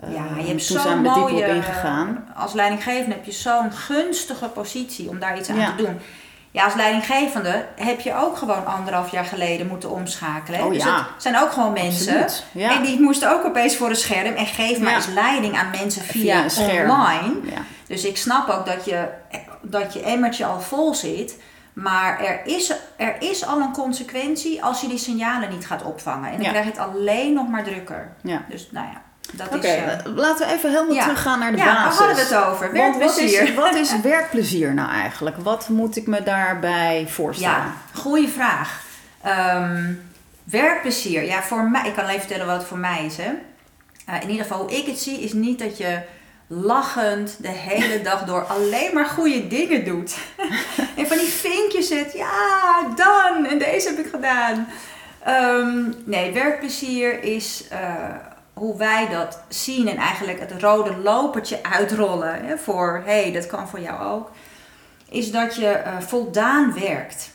Ja, 0.08 0.24
je 0.36 0.46
hebt 0.46 0.62
zo'n 0.62 1.02
mooie... 1.02 1.46
ingegaan. 1.46 2.28
Als 2.36 2.52
leidinggevende 2.52 3.14
heb 3.14 3.24
je 3.24 3.32
zo'n 3.32 3.72
gunstige 3.72 4.48
positie 4.48 5.08
om 5.08 5.18
daar 5.18 5.38
iets 5.38 5.48
aan 5.48 5.76
te 5.76 5.82
doen. 5.82 6.00
Ja, 6.50 6.64
als 6.64 6.74
leidinggevende 6.74 7.66
heb 7.76 8.00
je 8.00 8.14
ook 8.14 8.36
gewoon 8.36 8.66
anderhalf 8.66 9.10
jaar 9.10 9.24
geleden 9.24 9.66
moeten 9.66 9.90
omschakelen. 9.90 10.64
Oh, 10.64 10.72
dus 10.72 10.84
het 10.84 11.04
zijn 11.16 11.38
ook 11.38 11.52
gewoon 11.52 11.72
mensen. 11.72 12.26
Ja. 12.52 12.76
En 12.76 12.82
die 12.82 13.00
moesten 13.00 13.32
ook 13.32 13.44
opeens 13.44 13.76
voor 13.76 13.88
een 13.88 13.96
scherm. 13.96 14.34
En 14.34 14.46
geef 14.46 14.80
maar 14.80 14.94
eens 14.94 15.06
leiding 15.06 15.56
aan 15.58 15.70
mensen 15.70 16.02
via, 16.02 16.50
via 16.50 16.82
online. 16.82 17.34
Dus 17.86 18.04
ik 18.04 18.16
snap 18.16 18.48
ook 18.48 18.66
dat 18.66 18.84
je, 18.84 19.08
dat 19.62 19.92
je 19.92 20.02
emmertje 20.02 20.44
al 20.44 20.60
vol 20.60 20.94
zit. 20.94 21.36
Maar 21.72 22.20
er 22.20 22.40
is, 22.44 22.72
er 22.96 23.16
is 23.18 23.46
al 23.46 23.60
een 23.60 23.72
consequentie 23.72 24.64
als 24.64 24.80
je 24.80 24.88
die 24.88 24.98
signalen 24.98 25.50
niet 25.50 25.66
gaat 25.66 25.82
opvangen. 25.82 26.30
En 26.30 26.38
dan 26.42 26.50
krijg 26.50 26.64
je 26.64 26.70
het 26.70 26.80
alleen 26.80 27.32
nog 27.32 27.48
maar 27.48 27.64
drukker. 27.64 28.12
Dus 28.48 28.68
nou 28.70 28.86
ja. 28.86 29.02
Oké, 29.40 29.66
eh, 29.66 30.14
laten 30.14 30.46
we 30.46 30.52
even 30.52 30.70
helemaal 30.70 30.94
ja. 30.94 31.02
teruggaan 31.02 31.38
naar 31.38 31.52
de 31.52 31.56
ja, 31.56 31.64
basis. 31.64 31.98
Ja, 31.98 32.06
hadden 32.06 32.28
we 32.28 32.34
het 32.34 32.44
over? 32.44 32.72
Werkplezier. 32.72 33.40
Wat 33.40 33.48
is, 33.48 33.54
wat 33.54 33.74
is 33.74 34.00
werkplezier 34.10 34.74
nou 34.74 34.90
eigenlijk? 34.90 35.36
Wat 35.36 35.68
moet 35.68 35.96
ik 35.96 36.06
me 36.06 36.22
daarbij 36.22 37.06
voorstellen? 37.08 37.56
Ja, 37.56 37.74
goede 38.00 38.28
vraag. 38.28 38.82
Um, 39.26 40.02
werkplezier. 40.44 41.24
Ja, 41.24 41.42
voor 41.42 41.70
mij, 41.70 41.86
ik 41.86 41.94
kan 41.94 42.04
alleen 42.04 42.18
vertellen 42.18 42.46
wat 42.46 42.56
het 42.56 42.66
voor 42.66 42.78
mij 42.78 43.04
is. 43.04 43.16
Hè. 43.16 43.30
Uh, 44.08 44.22
in 44.22 44.30
ieder 44.30 44.46
geval, 44.46 44.60
hoe 44.60 44.76
ik 44.76 44.86
het 44.86 44.98
zie, 44.98 45.20
is 45.20 45.32
niet 45.32 45.58
dat 45.58 45.78
je 45.78 46.00
lachend 46.46 47.36
de 47.38 47.48
hele 47.48 48.02
dag 48.02 48.24
door 48.24 48.44
alleen 48.44 48.94
maar 48.94 49.06
goede 49.06 49.48
dingen 49.48 49.84
doet. 49.84 50.16
en 50.96 51.06
van 51.06 51.18
die 51.18 51.28
vinkjes 51.28 51.88
zet, 51.88 52.12
ja, 52.12 52.94
dan, 52.96 53.46
en 53.46 53.58
deze 53.58 53.88
heb 53.88 53.98
ik 53.98 54.10
gedaan. 54.10 54.68
Um, 55.28 55.94
nee, 56.04 56.32
werkplezier 56.32 57.22
is... 57.22 57.64
Uh, 57.72 57.78
hoe 58.62 58.76
wij 58.76 59.08
dat 59.08 59.40
zien 59.48 59.88
en 59.88 59.96
eigenlijk 59.96 60.40
het 60.40 60.62
rode 60.62 60.96
lopertje 60.96 61.62
uitrollen 61.62 62.44
hè, 62.44 62.58
voor 62.58 63.02
hé, 63.04 63.22
hey, 63.22 63.32
dat 63.32 63.46
kan 63.46 63.68
voor 63.68 63.80
jou 63.80 64.02
ook, 64.02 64.30
is 65.08 65.30
dat 65.30 65.54
je 65.54 65.82
uh, 65.86 66.00
voldaan 66.00 66.74
werkt. 66.74 67.30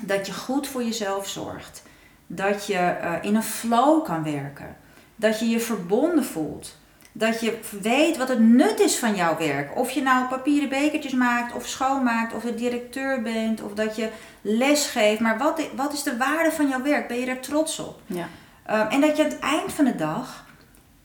Dat 0.00 0.26
je 0.26 0.32
goed 0.32 0.68
voor 0.68 0.82
jezelf 0.82 1.28
zorgt. 1.28 1.82
Dat 2.26 2.66
je 2.66 2.96
uh, 3.02 3.12
in 3.20 3.34
een 3.34 3.42
flow 3.42 4.04
kan 4.04 4.22
werken. 4.22 4.76
Dat 5.16 5.38
je 5.38 5.48
je 5.48 5.60
verbonden 5.60 6.24
voelt. 6.24 6.76
Dat 7.12 7.40
je 7.40 7.58
weet 7.80 8.16
wat 8.16 8.28
het 8.28 8.40
nut 8.40 8.80
is 8.80 8.96
van 8.98 9.14
jouw 9.14 9.36
werk. 9.38 9.76
Of 9.76 9.90
je 9.90 10.02
nou 10.02 10.28
papieren 10.28 10.68
bekertjes 10.68 11.12
maakt, 11.12 11.54
of 11.54 11.66
schoonmaakt, 11.66 12.34
of 12.34 12.42
de 12.42 12.54
directeur 12.54 13.22
bent, 13.22 13.62
of 13.62 13.72
dat 13.72 13.96
je 13.96 14.08
les 14.40 14.86
geeft. 14.86 15.20
Maar 15.20 15.38
wat, 15.38 15.60
wat 15.74 15.92
is 15.92 16.02
de 16.02 16.16
waarde 16.16 16.52
van 16.52 16.68
jouw 16.68 16.82
werk? 16.82 17.08
Ben 17.08 17.20
je 17.20 17.26
er 17.26 17.40
trots 17.40 17.78
op? 17.78 18.00
Ja. 18.06 18.28
Ehm, 18.66 18.86
en 18.88 19.00
dat 19.00 19.16
je 19.16 19.24
aan 19.24 19.30
het 19.30 19.38
eind 19.38 19.72
van 19.72 19.84
de 19.84 19.96
dag 19.96 20.45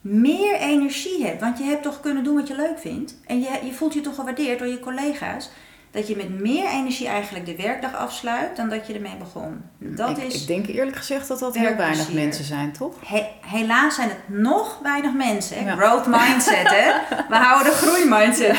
meer 0.02 0.56
energie 0.56 1.26
hebt. 1.26 1.42
Want 1.42 1.58
je 1.58 1.64
hebt 1.64 1.84
toch 1.84 2.00
kunnen 2.00 2.24
doen 2.24 2.36
wat 2.36 2.48
je 2.48 2.56
leuk 2.56 2.80
vindt. 2.80 3.16
En 3.26 3.40
je, 3.40 3.60
je 3.64 3.74
voelt 3.74 3.94
je 3.94 4.02
toch 4.02 4.16
gewaardeerd 4.16 4.60
door 4.60 4.68
je 4.68 4.80
collega's. 4.80 5.50
Dat 5.92 6.08
je 6.08 6.16
met 6.16 6.40
meer 6.40 6.70
energie 6.70 7.08
eigenlijk 7.08 7.46
de 7.46 7.56
werkdag 7.56 7.96
afsluit 7.96 8.56
dan 8.56 8.70
dat 8.70 8.88
je 8.88 8.94
ermee 8.94 9.16
begon. 9.20 9.62
Dat 9.78 10.18
ik, 10.18 10.24
is 10.24 10.42
ik 10.42 10.48
denk 10.48 10.68
eerlijk 10.68 10.98
gezegd 10.98 11.28
dat 11.28 11.40
dat 11.40 11.56
heel 11.56 11.76
weinig 11.76 12.14
mensen 12.14 12.44
zijn, 12.44 12.72
toch? 12.72 12.96
helaas 13.42 13.96
zijn 13.96 14.10
het 14.10 14.40
nog 14.40 14.80
weinig 14.84 15.14
mensen. 15.14 15.78
Growth 15.78 16.06
mindset, 16.06 16.70
hè? 16.70 16.92
We 17.30 17.36
houden 17.46 17.72
de 17.72 17.78
groeimindset. 17.78 18.58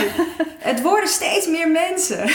het 0.59 0.83
worden 0.83 1.09
steeds 1.09 1.47
meer 1.47 1.71
mensen. 1.71 2.31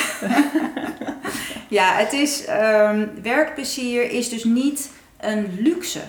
ja, 1.78 1.94
het 1.94 2.14
is... 2.14 2.48
Um, 2.50 3.12
werkplezier 3.22 4.12
is 4.12 4.30
dus 4.30 4.44
niet 4.44 4.90
een 5.20 5.58
luxe. 5.60 6.02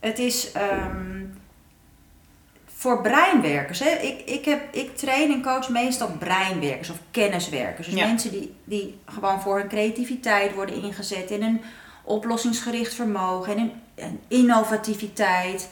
Het 0.00 0.18
is... 0.18 0.52
Ehm, 0.52 1.18
voor 2.78 3.00
breinwerkers. 3.00 3.78
Hè? 3.78 3.90
Ik, 3.90 4.20
ik, 4.30 4.44
heb, 4.44 4.74
ik 4.74 4.96
train 4.96 5.32
en 5.32 5.42
coach 5.42 5.68
meestal 5.68 6.10
breinwerkers 6.18 6.90
of 6.90 6.96
kenniswerkers. 7.10 7.86
Dus 7.86 8.00
mensen 8.00 8.30
die, 8.30 8.54
die 8.64 8.98
gewoon 9.06 9.40
voor 9.40 9.58
hun 9.58 9.68
creativiteit 9.68 10.54
worden 10.54 10.82
ingezet 10.82 11.30
in 11.30 11.42
een 11.42 11.60
oplossingsgericht 12.04 12.94
vermogen 12.94 13.56
en 13.56 13.72
een, 13.94 14.20
innovativiteit. 14.28 15.68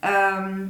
Ehm, 0.00 0.66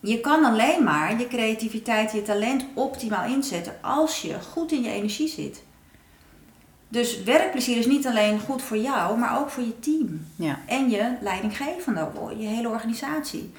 je 0.00 0.20
kan 0.20 0.44
alleen 0.44 0.84
maar 0.84 1.18
je 1.18 1.28
creativiteit, 1.28 2.12
je 2.12 2.22
talent 2.22 2.64
optimaal 2.74 3.24
inzetten 3.30 3.74
als 3.80 4.22
je 4.22 4.40
goed 4.52 4.72
in 4.72 4.82
je 4.82 4.90
energie 4.90 5.28
zit. 5.28 5.62
Dus 6.88 7.22
werkplezier 7.22 7.76
is 7.76 7.86
niet 7.86 8.06
alleen 8.06 8.40
goed 8.40 8.62
voor 8.62 8.76
jou, 8.76 9.18
maar 9.18 9.38
ook 9.40 9.50
voor 9.50 9.62
je 9.62 9.78
team. 9.80 10.26
Ja. 10.36 10.58
En 10.66 10.90
je 10.90 11.16
leidinggevende, 11.20 12.08
je 12.38 12.46
hele 12.46 12.68
organisatie. 12.68 13.52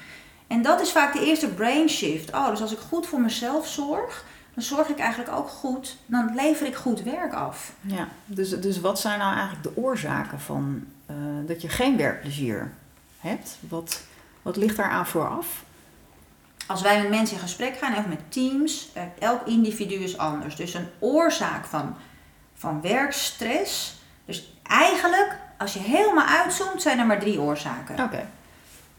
En 0.50 0.62
dat 0.62 0.80
is 0.80 0.92
vaak 0.92 1.12
de 1.12 1.26
eerste 1.26 1.48
brain 1.48 1.88
shift. 1.88 2.32
Oh, 2.32 2.48
dus 2.50 2.60
als 2.60 2.72
ik 2.72 2.78
goed 2.78 3.06
voor 3.06 3.20
mezelf 3.20 3.68
zorg, 3.68 4.24
dan 4.54 4.62
zorg 4.62 4.88
ik 4.88 4.98
eigenlijk 4.98 5.32
ook 5.32 5.48
goed, 5.48 5.96
dan 6.06 6.34
lever 6.34 6.66
ik 6.66 6.74
goed 6.74 7.02
werk 7.02 7.32
af. 7.32 7.72
Ja, 7.80 8.08
dus, 8.24 8.60
dus 8.60 8.80
wat 8.80 9.00
zijn 9.00 9.18
nou 9.18 9.34
eigenlijk 9.34 9.62
de 9.62 9.80
oorzaken 9.80 10.40
van 10.40 10.84
uh, 11.10 11.16
dat 11.46 11.62
je 11.62 11.68
geen 11.68 11.96
werkplezier 11.96 12.72
hebt? 13.20 13.58
Wat, 13.68 14.02
wat 14.42 14.56
ligt 14.56 14.76
daar 14.76 14.90
aan 14.90 15.06
vooraf? 15.06 15.64
Als 16.66 16.82
wij 16.82 17.00
met 17.00 17.10
mensen 17.10 17.36
in 17.36 17.42
gesprek 17.42 17.76
gaan, 17.76 17.96
of 17.96 18.06
met 18.06 18.32
teams, 18.32 18.88
uh, 18.96 19.02
elk 19.18 19.46
individu 19.46 19.94
is 19.94 20.18
anders. 20.18 20.56
Dus 20.56 20.74
een 20.74 20.88
oorzaak 20.98 21.64
van, 21.64 21.96
van 22.54 22.80
werkstress. 22.80 23.94
Dus 24.24 24.56
eigenlijk, 24.62 25.36
als 25.58 25.72
je 25.72 25.80
helemaal 25.80 26.26
uitzoomt, 26.26 26.82
zijn 26.82 26.98
er 26.98 27.06
maar 27.06 27.20
drie 27.20 27.40
oorzaken. 27.40 28.04
Oké 28.04 28.26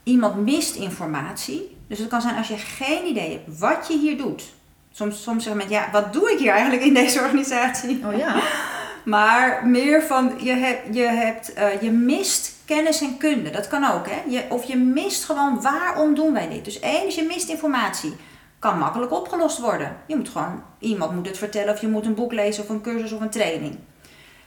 iemand 0.03 0.35
mist 0.35 0.75
informatie. 0.75 1.77
Dus 1.87 1.99
het 1.99 2.07
kan 2.07 2.21
zijn 2.21 2.37
als 2.37 2.47
je 2.47 2.57
geen 2.57 3.05
idee 3.05 3.31
hebt 3.31 3.59
wat 3.59 3.87
je 3.87 3.97
hier 3.97 4.17
doet. 4.17 4.43
Soms, 4.91 5.23
soms 5.23 5.43
zeggen 5.43 5.61
mensen, 5.61 5.85
ja, 5.85 5.91
wat 5.91 6.13
doe 6.13 6.31
ik 6.31 6.39
hier 6.39 6.51
eigenlijk 6.51 6.83
in 6.83 6.93
deze 6.93 7.19
organisatie? 7.19 8.05
Oh 8.05 8.17
ja. 8.17 8.41
maar 9.03 9.67
meer 9.67 10.03
van, 10.03 10.33
je, 10.41 10.53
hebt, 10.53 10.95
je, 10.95 11.03
hebt, 11.03 11.57
uh, 11.57 11.81
je 11.81 11.91
mist 11.91 12.53
kennis 12.65 13.01
en 13.01 13.17
kunde. 13.17 13.49
Dat 13.49 13.67
kan 13.67 13.83
ook, 13.91 14.07
hè. 14.09 14.21
Je, 14.27 14.45
of 14.49 14.63
je 14.63 14.77
mist 14.77 15.23
gewoon, 15.23 15.61
waarom 15.61 16.15
doen 16.15 16.33
wij 16.33 16.49
dit? 16.49 16.65
Dus 16.65 16.79
één 16.79 17.07
is 17.07 17.15
je 17.15 17.23
mist 17.23 17.49
informatie. 17.49 18.15
kan 18.59 18.77
makkelijk 18.77 19.11
opgelost 19.11 19.59
worden. 19.59 19.97
Je 20.07 20.15
moet 20.15 20.29
gewoon, 20.29 20.63
iemand 20.79 21.13
moet 21.15 21.27
het 21.27 21.37
vertellen 21.37 21.73
of 21.73 21.81
je 21.81 21.87
moet 21.87 22.05
een 22.05 22.15
boek 22.15 22.33
lezen 22.33 22.63
of 22.63 22.69
een 22.69 22.81
cursus 22.81 23.11
of 23.11 23.21
een 23.21 23.29
training. 23.29 23.77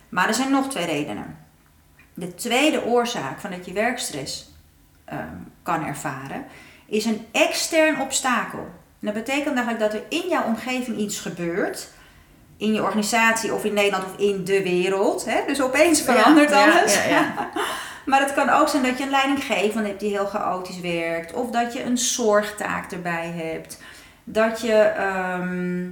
Maar 0.08 0.28
er 0.28 0.34
zijn 0.34 0.50
nog 0.50 0.68
twee 0.68 0.86
redenen. 0.86 1.36
De 2.14 2.34
tweede 2.34 2.84
oorzaak 2.84 3.40
van 3.40 3.50
dat 3.50 3.66
je 3.66 3.72
werkstress 3.72 4.53
ehm, 5.18 5.36
kan 5.62 5.86
ervaren, 5.86 6.44
is 6.86 7.04
een 7.04 7.26
extern 7.32 8.00
obstakel. 8.00 8.68
En 9.00 9.12
dat 9.12 9.24
betekent 9.24 9.56
eigenlijk 9.56 9.78
dat 9.78 9.92
er 9.92 10.02
in 10.08 10.28
jouw 10.28 10.44
omgeving 10.44 10.98
iets 10.98 11.20
gebeurt, 11.20 11.88
in 12.56 12.72
je 12.72 12.82
organisatie 12.82 13.54
of 13.54 13.64
in 13.64 13.74
Nederland 13.74 14.04
of 14.04 14.18
in 14.18 14.44
de 14.44 14.62
wereld. 14.62 15.24
Hè? 15.24 15.40
Dus 15.46 15.62
opeens 15.62 16.02
verandert 16.02 16.52
alles. 16.52 16.94
Ja, 16.94 17.04
ja, 17.08 17.50
maar 18.06 18.20
het 18.20 18.34
kan 18.34 18.48
ook 18.48 18.68
zijn 18.68 18.82
dat 18.82 18.98
je 18.98 19.04
een 19.04 19.10
leidinggevende 19.10 19.88
hebt 19.88 20.00
die 20.00 20.10
heel 20.10 20.26
chaotisch 20.26 20.80
werkt, 20.80 21.32
of 21.32 21.50
dat 21.50 21.72
je 21.72 21.84
een 21.84 21.98
zorgtaak 21.98 22.92
erbij 22.92 23.32
hebt, 23.36 23.78
dat 24.24 24.60
je 24.60 24.74
ehm, 24.74 25.88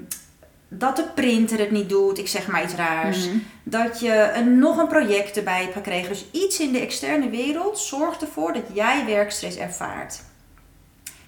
dat 0.78 0.96
de 0.96 1.04
printer 1.14 1.58
het 1.58 1.70
niet 1.70 1.88
doet, 1.88 2.18
ik 2.18 2.28
zeg 2.28 2.46
maar 2.46 2.64
iets 2.64 2.74
raars. 2.74 3.26
Mhm. 3.26 3.36
Dat 3.62 4.00
je 4.00 4.32
een, 4.34 4.58
nog 4.58 4.76
een 4.76 4.88
project 4.88 5.36
erbij 5.36 5.60
hebt 5.60 5.72
gekregen. 5.72 6.08
Dus 6.08 6.24
iets 6.30 6.60
in 6.60 6.72
de 6.72 6.78
externe 6.78 7.30
wereld 7.30 7.78
zorgt 7.78 8.22
ervoor 8.22 8.52
dat 8.52 8.62
jij 8.72 9.06
werkstress 9.06 9.56
ervaart. 9.56 10.22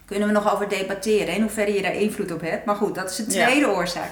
Kunnen 0.04 0.28
we 0.28 0.34
nog 0.34 0.52
over 0.52 0.68
debatteren 0.68 1.34
in 1.34 1.40
hoeverre 1.40 1.72
je 1.72 1.82
daar 1.82 1.94
invloed 1.94 2.32
op 2.32 2.40
hebt. 2.40 2.64
Maar 2.64 2.76
goed, 2.76 2.94
dat 2.94 3.10
is 3.10 3.16
de 3.16 3.26
tweede 3.26 3.68
oorzaak. 3.68 4.10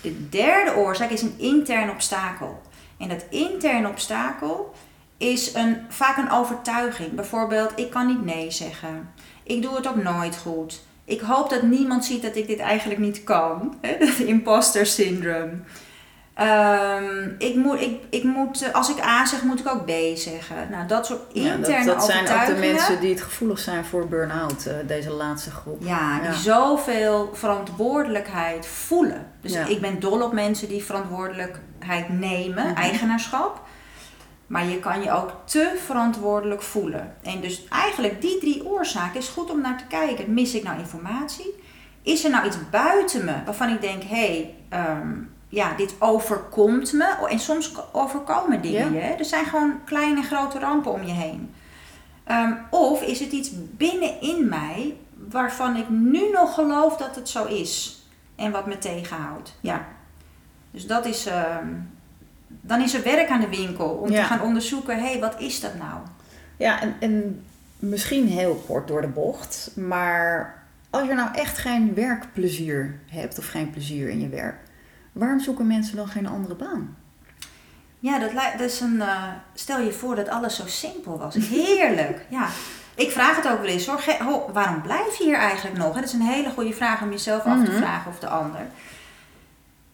De 0.00 0.28
derde 0.28 0.74
oorzaak 0.76 1.10
is 1.10 1.22
een 1.22 1.34
intern 1.36 1.90
obstakel. 1.90 2.60
En 2.98 3.08
dat 3.08 3.24
intern 3.30 3.86
obstakel 3.86 4.74
is 5.16 5.54
een, 5.54 5.76
vaak 5.88 6.16
een 6.16 6.30
overtuiging. 6.30 7.12
Bijvoorbeeld, 7.12 7.72
ik 7.76 7.90
kan 7.90 8.06
niet 8.06 8.24
nee 8.24 8.50
zeggen. 8.50 9.12
Ik 9.42 9.62
doe 9.62 9.76
het 9.76 9.88
ook 9.88 10.02
nooit 10.02 10.36
goed 10.36 10.82
ik 11.04 11.20
hoop 11.20 11.50
dat 11.50 11.62
niemand 11.62 12.04
ziet 12.04 12.22
dat 12.22 12.36
ik 12.36 12.46
dit 12.46 12.58
eigenlijk 12.58 13.00
niet 13.00 13.24
kan. 13.24 13.78
Het 13.80 14.18
imposter 14.34 14.86
syndroom. 14.86 15.62
Um, 16.40 17.34
ik 17.38 17.54
moet, 17.54 17.80
ik, 17.80 18.00
ik 18.10 18.24
moet, 18.24 18.72
als 18.72 18.90
ik 18.90 19.04
A 19.04 19.26
zeg, 19.26 19.42
moet 19.42 19.60
ik 19.60 19.68
ook 19.68 19.84
B 19.84 19.90
zeggen. 20.14 20.56
Nou, 20.70 20.86
dat 20.86 21.06
soort 21.06 21.20
interne 21.32 21.68
ja, 21.68 21.84
dat, 21.84 21.94
dat 21.94 22.04
zijn 22.04 22.28
ook 22.28 22.46
de 22.46 22.54
mensen 22.54 23.00
die 23.00 23.10
het 23.10 23.22
gevoelig 23.22 23.58
zijn 23.58 23.84
voor 23.84 24.08
burn-out, 24.08 24.66
uh, 24.66 24.74
deze 24.86 25.10
laatste 25.10 25.50
groep. 25.50 25.82
Ja, 25.84 26.20
die 26.20 26.32
zoveel 26.32 27.30
verantwoordelijkheid 27.32 28.66
voelen. 28.66 29.26
Dus 29.40 29.54
ik 29.54 29.80
ben 29.80 30.00
dol 30.00 30.22
op 30.22 30.32
mensen 30.32 30.68
die 30.68 30.84
verantwoordelijkheid 30.84 32.08
nemen, 32.08 32.66
mhm. 32.66 32.76
eigenaarschap. 32.76 33.62
Maar 34.54 34.66
je 34.66 34.80
kan 34.80 35.02
je 35.02 35.12
ook 35.12 35.30
te 35.44 35.80
verantwoordelijk 35.84 36.62
voelen. 36.62 37.14
En 37.22 37.40
dus 37.40 37.64
eigenlijk 37.68 38.20
die 38.20 38.38
drie 38.38 38.66
oorzaken 38.66 39.20
is 39.20 39.28
goed 39.28 39.50
om 39.50 39.60
naar 39.60 39.78
te 39.78 39.86
kijken. 39.86 40.34
Mis 40.34 40.54
ik 40.54 40.62
nou 40.62 40.78
informatie? 40.78 41.54
Is 42.02 42.24
er 42.24 42.30
nou 42.30 42.46
iets 42.46 42.56
buiten 42.70 43.24
me 43.24 43.34
waarvan 43.44 43.68
ik 43.68 43.80
denk, 43.80 44.02
hé, 44.02 44.16
hey, 44.16 44.54
ehm, 44.68 45.12
ja, 45.48 45.74
dit 45.76 45.94
overkomt 45.98 46.92
me. 46.92 47.26
En 47.28 47.38
soms 47.38 47.72
overkomen 47.92 48.62
dingen 48.62 48.92
je. 48.92 49.00
Er 49.00 49.24
zijn 49.24 49.44
gewoon 49.44 49.84
kleine 49.84 50.16
en 50.16 50.24
grote 50.24 50.58
rampen 50.58 50.92
om 50.92 51.02
je 51.02 51.12
heen. 51.12 51.54
Ehm, 52.24 52.52
of 52.70 53.02
is 53.02 53.20
het 53.20 53.32
iets 53.32 53.50
binnenin 53.54 54.48
mij 54.48 54.96
waarvan 55.28 55.76
ik 55.76 55.88
nu 55.88 56.30
nog 56.32 56.54
geloof 56.54 56.96
dat 56.96 57.16
het 57.16 57.28
zo 57.28 57.44
is. 57.44 58.02
En 58.36 58.52
wat 58.52 58.66
me 58.66 58.78
tegenhoudt. 58.78 59.58
Ja. 59.60 59.86
Dus 60.70 60.86
dat 60.86 61.06
is, 61.06 61.26
ehm, 61.26 61.68
dan 62.60 62.80
is 62.80 62.94
er 62.94 63.02
werk 63.02 63.28
aan 63.28 63.40
de 63.40 63.56
winkel 63.56 63.88
om 63.88 64.10
te 64.10 64.22
gaan 64.22 64.42
onderzoeken, 64.42 64.96
hé, 64.96 65.10
hey, 65.10 65.20
wat 65.20 65.40
is 65.40 65.60
dat 65.60 65.74
nou? 65.74 66.00
Ja, 66.56 66.80
en, 66.80 66.94
en 67.00 67.44
misschien 67.78 68.28
heel 68.28 68.62
kort 68.66 68.88
door 68.88 69.00
de 69.00 69.08
bocht, 69.08 69.70
maar 69.74 70.62
als 70.90 71.06
je 71.08 71.14
nou 71.14 71.34
echt 71.34 71.58
geen 71.58 71.94
werkplezier 71.94 72.98
hebt 73.06 73.38
of 73.38 73.46
geen 73.46 73.70
plezier 73.70 74.08
in 74.08 74.20
je 74.20 74.28
werk, 74.28 74.56
waarom 75.12 75.40
zoeken 75.40 75.66
mensen 75.66 75.96
dan 75.96 76.08
geen 76.08 76.26
andere 76.26 76.54
baan? 76.54 76.96
Ja, 77.98 78.18
dat, 78.18 78.30
dat 78.32 78.70
is 78.70 78.80
een. 78.80 78.94
Uh, 78.94 79.22
stel 79.54 79.80
je 79.80 79.92
voor 79.92 80.16
dat 80.16 80.28
alles 80.28 80.56
zo 80.56 80.62
simpel 80.66 81.18
was. 81.18 81.34
Heerlijk. 81.34 82.24
ja. 82.28 82.48
Ik 82.94 83.10
vraag 83.10 83.36
het 83.36 83.48
ook 83.48 83.60
wel 83.60 83.68
eens 83.68 83.86
hoor. 83.86 84.02
waarom 84.52 84.82
blijf 84.82 85.16
je 85.18 85.24
hier 85.24 85.36
eigenlijk 85.36 85.76
nog? 85.76 85.94
Dat 85.94 86.04
is 86.04 86.12
een 86.12 86.20
hele 86.20 86.50
goede 86.50 86.72
vraag 86.72 87.02
om 87.02 87.10
jezelf 87.10 87.44
af 87.44 87.64
te 87.64 87.70
mhm. 87.70 87.80
vragen 87.80 88.10
of 88.10 88.18
de 88.18 88.28
ander. 88.28 88.60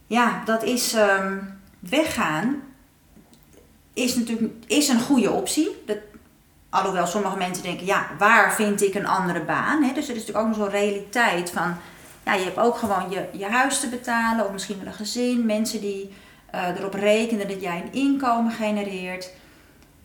Ja, 0.07 0.43
dat 0.45 0.63
is. 0.63 0.93
Ehm, 0.95 1.37
weggaan 1.81 2.63
is 3.95 4.15
natuurlijk 4.15 4.53
is 4.67 4.89
een 4.89 5.01
goede 5.01 5.31
optie. 5.31 5.83
Dat, 5.87 5.97
alhoewel 6.71 7.07
sommige 7.07 7.37
mensen 7.37 7.63
denken, 7.63 7.87
ja, 7.87 8.07
waar 8.19 8.55
vind 8.55 8.83
ik 8.83 8.95
een 8.95 9.07
andere 9.07 9.41
baan? 9.41 9.81
Dus 9.81 9.91
er 9.91 9.99
is 9.99 10.07
natuurlijk 10.09 10.39
ook 10.39 10.47
nog 10.47 10.57
zo'n 10.57 10.81
realiteit 10.81 11.51
van, 11.51 11.77
ja, 12.25 12.35
je 12.35 12.45
hebt 12.45 12.59
ook 12.59 12.77
gewoon 12.77 13.11
je, 13.11 13.29
je 13.33 13.47
huis 13.47 13.81
te 13.81 13.89
betalen 13.89 14.45
of 14.45 14.53
misschien 14.53 14.79
wel 14.79 14.87
een 14.87 14.93
gezin. 14.93 15.47
Mensen 15.47 15.81
die 15.81 16.11
uh, 16.55 16.69
erop 16.79 16.95
rekenen 16.95 17.49
dat 17.49 17.61
jij 17.61 17.83
een 17.83 18.01
inkomen 18.01 18.53
genereert. 18.53 19.31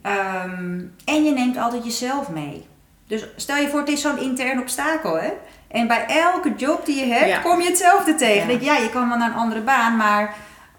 Ehm, 0.01 0.81
en 1.05 1.23
je 1.23 1.31
neemt 1.31 1.57
altijd 1.57 1.83
jezelf 1.83 2.29
mee. 2.29 2.67
Dus 3.07 3.25
stel 3.35 3.57
je 3.57 3.69
voor, 3.69 3.79
het 3.79 3.89
is 3.89 4.01
zo'n 4.01 4.19
intern 4.19 4.59
obstakel, 4.59 5.19
hè? 5.19 5.31
En 5.67 5.87
bij 5.87 6.05
elke 6.07 6.53
job 6.57 6.85
die 6.85 7.05
je 7.05 7.13
hebt, 7.13 7.41
kom 7.41 7.61
je 7.61 7.67
hetzelfde 7.67 8.15
tegen. 8.15 8.51
Ja. 8.51 8.73
ja, 8.73 8.77
je 8.77 8.89
kan 8.89 9.09
wel 9.09 9.17
naar 9.17 9.29
een 9.29 9.35
andere 9.35 9.61
baan, 9.61 9.95
maar 9.95 10.35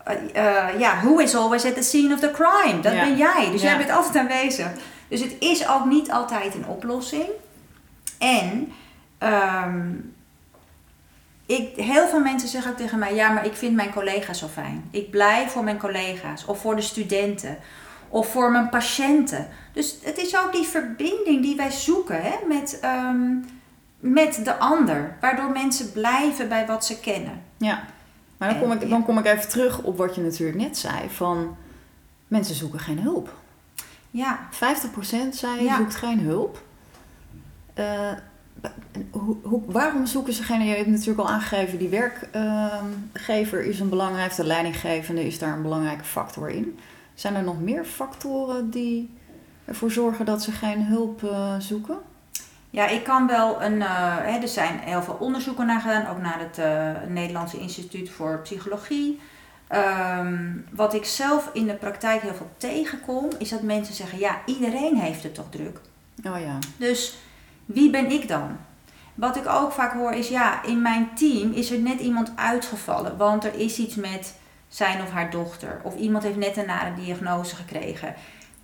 uh, 0.08 0.78
ja, 0.78 1.00
who 1.02 1.18
is 1.18 1.34
always 1.34 1.64
at 1.64 1.74
the 1.74 1.82
scene 1.82 2.14
of 2.14 2.20
the 2.20 2.30
crime? 2.30 2.80
Dat 2.80 2.92
ben 2.92 3.16
jij. 3.16 3.48
Dus 3.50 3.62
jij 3.62 3.76
bent 3.76 3.90
altijd 3.90 4.16
aanwezig. 4.16 4.68
Dus 5.08 5.20
het 5.20 5.36
is 5.38 5.68
ook 5.68 5.84
niet 5.84 6.10
altijd 6.10 6.54
een 6.54 6.66
oplossing. 6.66 7.26
En 8.18 8.72
um, 9.18 10.14
ik, 11.46 11.76
heel 11.76 12.08
veel 12.08 12.20
mensen 12.20 12.48
zeggen 12.48 12.70
ook 12.70 12.76
tegen 12.76 12.98
mij: 12.98 13.14
ja, 13.14 13.32
maar 13.32 13.46
ik 13.46 13.54
vind 13.54 13.74
mijn 13.74 13.92
collega's 13.92 14.38
zo 14.38 14.46
fijn. 14.46 14.88
Ik 14.90 15.10
blij 15.10 15.48
voor 15.48 15.64
mijn 15.64 15.78
collega's 15.78 16.44
of 16.44 16.60
voor 16.60 16.76
de 16.76 16.82
studenten 16.82 17.58
of 18.08 18.28
voor 18.28 18.50
mijn 18.50 18.68
patiënten. 18.68 19.48
Dus 19.72 19.98
het 20.02 20.18
is 20.18 20.36
ook 20.36 20.52
die 20.52 20.66
verbinding 20.66 21.42
die 21.42 21.56
wij 21.56 21.70
zoeken 21.70 22.22
hè, 22.22 22.34
met, 22.48 22.80
um, 22.84 23.44
met 23.98 24.40
de 24.44 24.56
ander, 24.56 25.16
waardoor 25.20 25.50
mensen 25.50 25.92
blijven 25.92 26.48
bij 26.48 26.66
wat 26.66 26.84
ze 26.84 27.00
kennen. 27.00 27.42
Ja. 27.56 27.84
Maar 28.36 28.48
dan 28.48 28.60
kom, 28.60 28.72
ik, 28.72 28.90
dan 28.90 29.04
kom 29.04 29.18
ik 29.18 29.24
even 29.24 29.48
terug 29.48 29.82
op 29.82 29.96
wat 29.96 30.14
je 30.14 30.20
natuurlijk 30.20 30.58
net 30.58 30.78
zei: 30.78 31.08
van 31.08 31.56
mensen 32.28 32.54
zoeken 32.54 32.78
geen 32.78 33.00
hulp. 33.00 33.34
Ja. 34.10 34.48
50% 34.52 34.56
zei 35.30 35.62
ja. 35.62 35.76
zoekt 35.76 35.94
geen 35.94 36.20
hulp. 36.20 36.62
Uh, 37.78 38.12
hoe, 39.10 39.62
waarom 39.66 40.06
zoeken 40.06 40.32
ze 40.32 40.42
geen? 40.42 40.64
Je 40.64 40.74
hebt 40.74 40.88
natuurlijk 40.88 41.18
al 41.18 41.28
aangegeven, 41.28 41.78
die 41.78 41.88
werkgever 41.88 43.64
is 43.64 43.80
een 43.80 43.88
belangrijke, 43.88 44.36
de 44.36 44.44
leidinggevende 44.44 45.26
is 45.26 45.38
daar 45.38 45.56
een 45.56 45.62
belangrijke 45.62 46.04
factor 46.04 46.50
in. 46.50 46.78
Zijn 47.14 47.34
er 47.34 47.42
nog 47.42 47.60
meer 47.60 47.84
factoren 47.84 48.70
die 48.70 49.14
ervoor 49.64 49.90
zorgen 49.90 50.24
dat 50.24 50.42
ze 50.42 50.52
geen 50.52 50.84
hulp 50.84 51.22
uh, 51.22 51.54
zoeken? 51.58 51.98
Ja, 52.76 52.86
ik 52.86 53.04
kan 53.04 53.26
wel 53.26 53.62
een. 53.62 53.76
Uh, 53.76 54.16
hè, 54.16 54.38
er 54.38 54.48
zijn 54.48 54.78
heel 54.78 55.02
veel 55.02 55.16
onderzoeken 55.20 55.66
naar 55.66 55.80
gedaan, 55.80 56.08
ook 56.08 56.20
naar 56.20 56.40
het 56.40 56.58
uh, 56.58 57.08
Nederlandse 57.08 57.58
Instituut 57.58 58.10
voor 58.10 58.40
Psychologie. 58.42 59.20
Um, 60.18 60.66
wat 60.72 60.94
ik 60.94 61.04
zelf 61.04 61.50
in 61.52 61.66
de 61.66 61.74
praktijk 61.74 62.22
heel 62.22 62.34
veel 62.34 62.50
tegenkom, 62.56 63.28
is 63.38 63.48
dat 63.48 63.62
mensen 63.62 63.94
zeggen: 63.94 64.18
ja, 64.18 64.40
iedereen 64.46 64.96
heeft 64.96 65.22
het 65.22 65.34
toch 65.34 65.50
druk. 65.50 65.80
Oh 66.24 66.40
ja. 66.40 66.58
Dus 66.76 67.18
wie 67.64 67.90
ben 67.90 68.10
ik 68.10 68.28
dan? 68.28 68.56
Wat 69.14 69.36
ik 69.36 69.48
ook 69.48 69.72
vaak 69.72 69.92
hoor 69.92 70.12
is: 70.12 70.28
ja, 70.28 70.64
in 70.64 70.82
mijn 70.82 71.14
team 71.14 71.52
is 71.52 71.70
er 71.70 71.78
net 71.78 72.00
iemand 72.00 72.32
uitgevallen, 72.34 73.16
want 73.16 73.44
er 73.44 73.54
is 73.54 73.78
iets 73.78 73.94
met 73.94 74.34
zijn 74.68 75.02
of 75.02 75.10
haar 75.10 75.30
dochter, 75.30 75.80
of 75.82 75.96
iemand 75.96 76.22
heeft 76.22 76.36
net 76.36 76.56
een 76.56 76.66
nare 76.66 76.94
diagnose 76.94 77.56
gekregen 77.56 78.14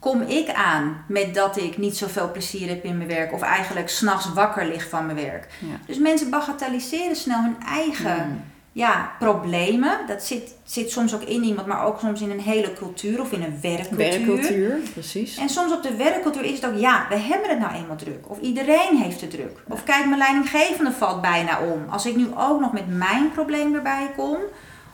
kom 0.02 0.20
ik 0.20 0.52
aan 0.52 1.04
met 1.06 1.34
dat 1.34 1.56
ik 1.56 1.78
niet 1.78 1.96
zoveel 1.96 2.30
plezier 2.32 2.68
heb 2.68 2.84
in 2.84 2.96
mijn 2.96 3.08
werk. 3.08 3.32
Of 3.32 3.40
eigenlijk 3.40 3.88
s'nachts 3.88 4.32
wakker 4.32 4.66
lig 4.66 4.88
van 4.88 5.06
mijn 5.06 5.18
werk. 5.18 5.48
Dus 5.86 5.98
mensen 5.98 6.30
bagatelliseren 6.30 7.16
snel 7.16 7.42
hun 7.42 7.56
eigen 7.66 8.28
mm. 8.28 8.42
ja, 8.72 9.10
problemen. 9.18 9.98
Dat 10.06 10.22
zit, 10.22 10.54
zit 10.64 10.90
soms 10.90 11.14
ook 11.14 11.22
in 11.22 11.42
iemand, 11.42 11.66
maar 11.66 11.84
ook 11.84 12.00
soms 12.00 12.20
in 12.20 12.30
een 12.30 12.40
hele 12.40 12.72
cultuur 12.72 13.20
of 13.20 13.32
in 13.32 13.42
een 13.42 13.58
werkcultuur. 13.60 13.96
Werkcultuur, 13.96 14.78
precies. 14.92 15.36
En 15.36 15.48
soms 15.48 15.72
op 15.72 15.82
de 15.82 15.96
werkcultuur 15.96 16.44
is 16.44 16.60
het 16.60 16.66
ook, 16.66 16.78
ja, 16.78 17.06
we 17.08 17.16
hebben 17.16 17.48
het 17.48 17.58
nou 17.58 17.74
eenmaal 17.74 17.96
druk. 17.96 18.24
Of 18.30 18.40
iedereen 18.40 18.96
heeft 18.96 19.20
het 19.20 19.30
druk. 19.30 19.58
Of 19.68 19.84
kijk, 19.84 20.06
mijn 20.06 20.18
leidinggevende 20.18 20.92
valt 20.92 21.20
bijna 21.20 21.60
om. 21.60 21.84
Als 21.90 22.06
ik 22.06 22.16
nu 22.16 22.26
ook 22.36 22.60
nog 22.60 22.72
met 22.72 22.96
mijn 22.96 23.30
probleem 23.32 23.74
erbij 23.74 24.10
kom, 24.16 24.36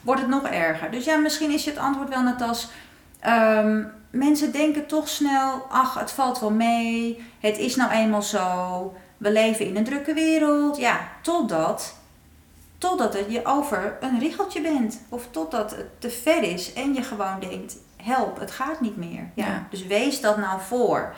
wordt 0.00 0.20
het 0.20 0.30
nog 0.30 0.48
erger. 0.48 0.90
Dus 0.90 1.04
ja, 1.04 1.16
misschien 1.16 1.50
is 1.50 1.64
je 1.64 1.70
het 1.70 1.78
antwoord 1.78 2.08
wel 2.08 2.22
net 2.22 2.42
als... 2.42 2.68
Ehm, 3.20 3.82
mensen 4.10 4.52
denken 4.52 4.86
toch 4.86 5.08
snel, 5.08 5.62
ach, 5.70 5.98
het 6.00 6.10
valt 6.10 6.40
wel 6.40 6.50
mee, 6.50 7.22
het 7.40 7.58
is 7.58 7.76
nou 7.76 7.90
eenmaal 7.90 8.22
zo, 8.22 8.94
we 9.16 9.32
leven 9.32 9.66
in 9.66 9.76
een 9.76 9.84
drukke 9.84 10.14
wereld. 10.14 10.76
Ja, 10.76 11.00
totdat, 11.22 11.94
totdat 12.78 13.16
je 13.28 13.44
over 13.44 13.96
een 14.00 14.18
riggeltje 14.18 14.60
bent. 14.60 15.00
Of 15.08 15.28
totdat 15.30 15.70
het 15.70 15.86
te 16.00 16.10
ver 16.10 16.42
is 16.42 16.72
en 16.72 16.94
je 16.94 17.02
gewoon 17.02 17.40
denkt, 17.40 17.76
help, 17.96 18.40
het 18.40 18.50
gaat 18.50 18.80
niet 18.80 18.96
meer. 18.96 19.30
Ja, 19.34 19.66
Dus 19.70 19.86
wees 19.86 20.20
dat 20.20 20.36
nou 20.36 20.60
voor. 20.60 21.14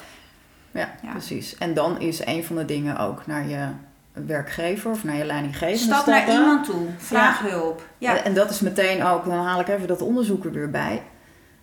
Ja, 0.71 0.89
precies. 1.11 1.57
En 1.59 1.75
dan 1.75 2.01
is 2.01 2.27
een 2.27 2.45
van 2.45 2.57
de 2.57 2.65
dingen 2.65 2.99
ook 2.99 3.27
naar 3.27 3.49
je 3.49 3.67
werkgever 4.13 4.91
of 4.91 5.05
naar 5.05 5.17
je 5.17 5.25
leidinggevende 5.25 5.79
Stap 5.95 6.01
stappen. 6.01 6.27
naar 6.27 6.41
iemand 6.43 6.65
toe. 6.65 6.87
Vraag 6.99 7.41
hulp. 7.41 7.83
Ja. 7.99 8.23
En 8.23 8.35
dat 8.35 8.51
is 8.51 8.61
meteen 8.61 9.03
ook, 9.05 9.25
dan 9.25 9.45
haal 9.45 9.61
ik 9.61 9.69
even 9.69 9.89
dat 9.89 10.03
onderzoek 10.03 10.45
er 10.45 10.53
weer 10.53 10.71
bij. 10.71 11.03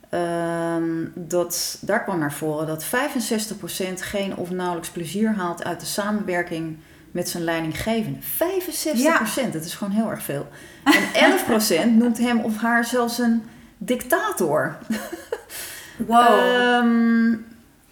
Ehm, 0.09 1.05
dat, 1.13 1.77
daar 1.81 2.03
kwam 2.03 2.19
naar 2.19 2.33
voren 2.33 2.67
dat 2.67 2.85
65% 2.85 2.87
geen 4.01 4.35
of 4.35 4.49
nauwelijks 4.49 4.89
plezier 4.89 5.33
haalt 5.33 5.63
uit 5.63 5.79
de 5.79 5.85
samenwerking 5.85 6.77
met 7.11 7.29
zijn 7.29 7.43
leidinggevende. 7.43 8.19
65%, 8.21 9.51
dat 9.51 9.63
is 9.63 9.73
gewoon 9.73 9.93
heel 9.93 10.09
erg 10.09 10.23
veel. 10.23 10.47
En 10.83 11.31
11% 11.93 11.97
noemt 11.97 12.17
hem 12.17 12.39
of 12.39 12.57
haar 12.57 12.85
zelfs 12.85 13.17
een 13.17 13.43
dictator. 13.77 14.77
Wow. 15.97 16.19
Ehm, 16.19 17.35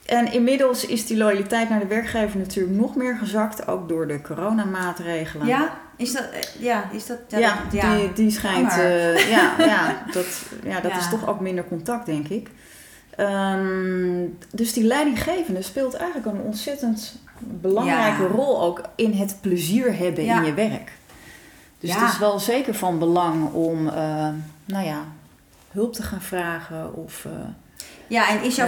en 0.06 0.32
inmiddels 0.34 0.86
is 0.86 1.06
die 1.06 1.18
loyaliteit 1.18 1.70
naar 1.70 1.80
de 1.80 1.88
werkgever 1.88 2.38
natuurlijk 2.40 2.76
nog 2.76 2.96
meer 2.96 3.18
gezakt, 3.18 3.68
ook 3.68 3.90
door 3.90 4.08
de 4.08 4.22
coronamaatregelen. 4.22 5.48
ja? 5.48 5.78
Is 5.98 6.14
dat... 6.14 6.30
eh, 6.30 6.62
Ja, 6.62 6.90
is 6.92 7.06
dat... 7.06 7.18
Ja, 7.28 7.58
Die, 7.70 8.14
die 8.14 8.32
schijnt. 8.32 8.72
Eh, 8.72 9.30
ja, 9.30 9.54
ja, 9.74 10.04
dat, 10.12 10.26
ja, 10.64 10.80
dat 10.82 10.92
Ja. 10.92 10.98
is 10.98 11.10
toch 11.10 11.28
ook 11.28 11.40
minder 11.40 11.66
contact, 11.68 12.06
denk 12.06 12.28
ik. 12.28 12.50
Ehm, 13.16 14.26
dus 14.52 14.74
die 14.74 14.84
leidinggevende 14.84 15.62
speelt 15.62 15.94
eigenlijk 15.94 16.26
een 16.38 16.42
ontzettend 16.42 17.16
belangrijke 17.40 18.28
rol 18.28 18.62
ook 18.62 18.82
in 18.96 19.12
het 19.12 19.38
plezier 19.42 19.98
hebben 19.98 20.24
in 20.24 20.44
je 20.44 20.54
werk. 20.54 20.92
Dus 21.80 21.96
het 21.96 22.10
is 22.12 22.18
wel 22.18 22.40
zeker 22.40 22.74
van 22.74 23.00
belang 23.00 23.54
om, 23.54 23.88
eh, 23.88 24.28
nou 24.66 24.86
ja, 24.86 25.04
hulp 25.72 25.94
te 25.94 26.04
gaan 26.04 26.22
vragen 26.22 26.94
of. 26.94 27.26
Ja, 28.08 28.30
en 28.30 28.42
is 28.44 28.56
jouw, 28.56 28.68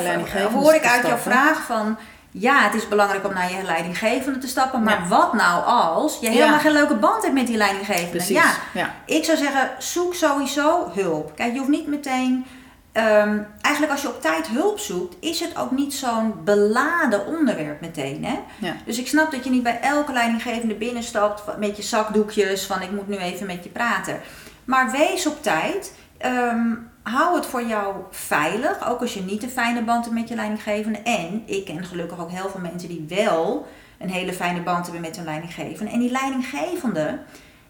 hoor 0.54 0.74
ik 0.74 0.86
uit 0.86 1.08
jouw 1.08 1.18
vraag 1.18 1.62
van... 1.66 1.98
Ja, 2.32 2.60
het 2.64 2.74
is 2.74 2.88
belangrijk 2.88 3.26
om 3.26 3.34
naar 3.34 3.52
je 3.52 3.64
leidinggevende 3.64 4.40
te 4.40 4.48
stappen. 4.48 4.84
Maar 4.84 5.00
Ja. 5.02 5.08
wat 5.08 5.34
nou 5.34 5.64
als 5.66 6.18
je 6.20 6.26
Ja. 6.26 6.32
helemaal 6.32 6.60
geen 6.60 6.72
leuke 6.72 6.96
band 6.96 7.22
hebt 7.22 7.34
met 7.34 7.48
die 7.48 7.58
leidinggevende? 7.58 8.10
precies. 8.10 8.36
Ja, 8.36 8.52
ja. 8.74 8.94
ik 9.06 9.24
zou 9.26 9.38
zeggen, 9.38 9.70
zoek 9.78 10.14
sowieso 10.16 10.92
hulp. 10.96 11.36
Kijk, 11.36 11.52
je 11.52 11.58
hoeft 11.58 11.70
niet 11.72 11.88
meteen... 11.88 12.46
ehm, 12.92 13.38
eigenlijk 13.62 13.94
als 13.94 14.02
je 14.02 14.08
op 14.08 14.22
tijd 14.22 14.48
hulp 14.48 14.80
zoekt, 14.80 15.16
is 15.20 15.40
het 15.40 15.58
ook 15.58 15.72
niet 15.72 15.94
zo'n 15.94 16.34
beladen 16.44 17.26
onderwerp 17.26 17.82
meteen. 17.82 18.26
Hè? 18.26 18.40
Ja. 18.58 18.74
Dus 18.86 18.98
ik 19.00 19.08
snap 19.08 19.32
dat 19.32 19.44
je 19.44 19.50
niet 19.50 19.64
bij 19.64 19.80
elke 19.82 20.12
leidinggevende 20.12 20.76
binnenstapt 20.76 21.58
met 21.58 21.78
je 21.78 21.84
zakdoekjes 21.84 22.66
van 22.66 22.82
ik 22.82 22.92
moet 22.92 23.08
nu 23.08 23.18
even 23.18 23.46
met 23.46 23.64
je 23.64 23.70
praten. 23.70 24.20
Maar 24.66 24.92
wees 24.92 25.28
op 25.28 25.44
tijd. 25.44 25.94
Ehm, 26.18 26.72
hou 27.10 27.36
het 27.36 27.46
voor 27.46 27.64
jou 27.64 27.96
veilig, 28.12 28.90
ook 28.90 29.02
als 29.02 29.14
je 29.14 29.22
niet 29.22 29.44
een 29.44 29.50
fijne 29.50 29.84
band 29.84 30.04
hebt 30.04 30.18
met 30.18 30.28
je 30.28 30.36
leidinggevende. 30.36 31.00
En 31.00 31.44
ik 31.46 31.66
ken 31.66 31.86
gelukkig 31.86 32.20
ook 32.20 32.32
heel 32.32 32.50
veel 32.50 32.62
mensen 32.62 32.90
die 32.90 33.06
wel 33.08 33.68
een 33.98 34.10
hele 34.10 34.34
fijne 34.34 34.62
band 34.62 34.84
hebben 34.84 35.02
met 35.02 35.16
hun 35.16 35.26
leidinggevende. 35.26 35.92
En 35.92 36.00
die 36.00 36.12
leidinggevende 36.12 37.20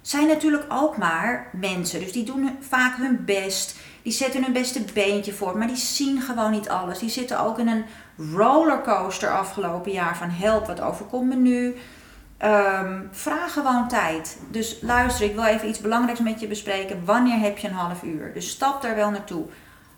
zijn 0.01 0.27
natuurlijk 0.27 0.65
ook 0.69 0.97
maar 0.97 1.49
mensen. 1.53 1.99
Dus 1.99 2.11
die 2.11 2.23
doen 2.23 2.57
vaak 2.59 2.97
hun 2.97 3.25
best. 3.25 3.75
Die 4.01 4.11
zetten 4.11 4.43
hun 4.43 4.53
beste 4.53 4.81
beentje 4.93 5.33
voor. 5.33 5.57
Maar 5.57 5.67
die 5.67 5.75
zien 5.75 6.21
gewoon 6.21 6.51
niet 6.51 6.69
alles. 6.69 6.99
Die 6.99 7.09
zitten 7.09 7.39
ook 7.39 7.59
in 7.59 7.67
een 7.67 7.85
rollercoaster 8.33 9.31
afgelopen 9.31 9.91
jaar 9.91 10.17
van 10.17 10.29
help, 10.29 10.67
wat 10.67 10.81
overkomt 10.81 11.27
me 11.27 11.35
nu? 11.35 11.75
Ehm, 12.37 13.01
vraag 13.11 13.53
gewoon 13.53 13.87
tijd. 13.87 14.37
Dus 14.49 14.77
luister, 14.81 15.25
ik 15.25 15.35
wil 15.35 15.43
even 15.43 15.67
iets 15.67 15.79
belangrijks 15.79 16.19
met 16.19 16.39
je 16.39 16.47
bespreken. 16.47 17.05
Wanneer 17.05 17.39
heb 17.39 17.57
je 17.57 17.67
een 17.67 17.73
half 17.73 18.03
uur? 18.03 18.33
Dus 18.33 18.49
stap 18.49 18.81
daar 18.81 18.95
wel 18.95 19.09
naartoe. 19.09 19.45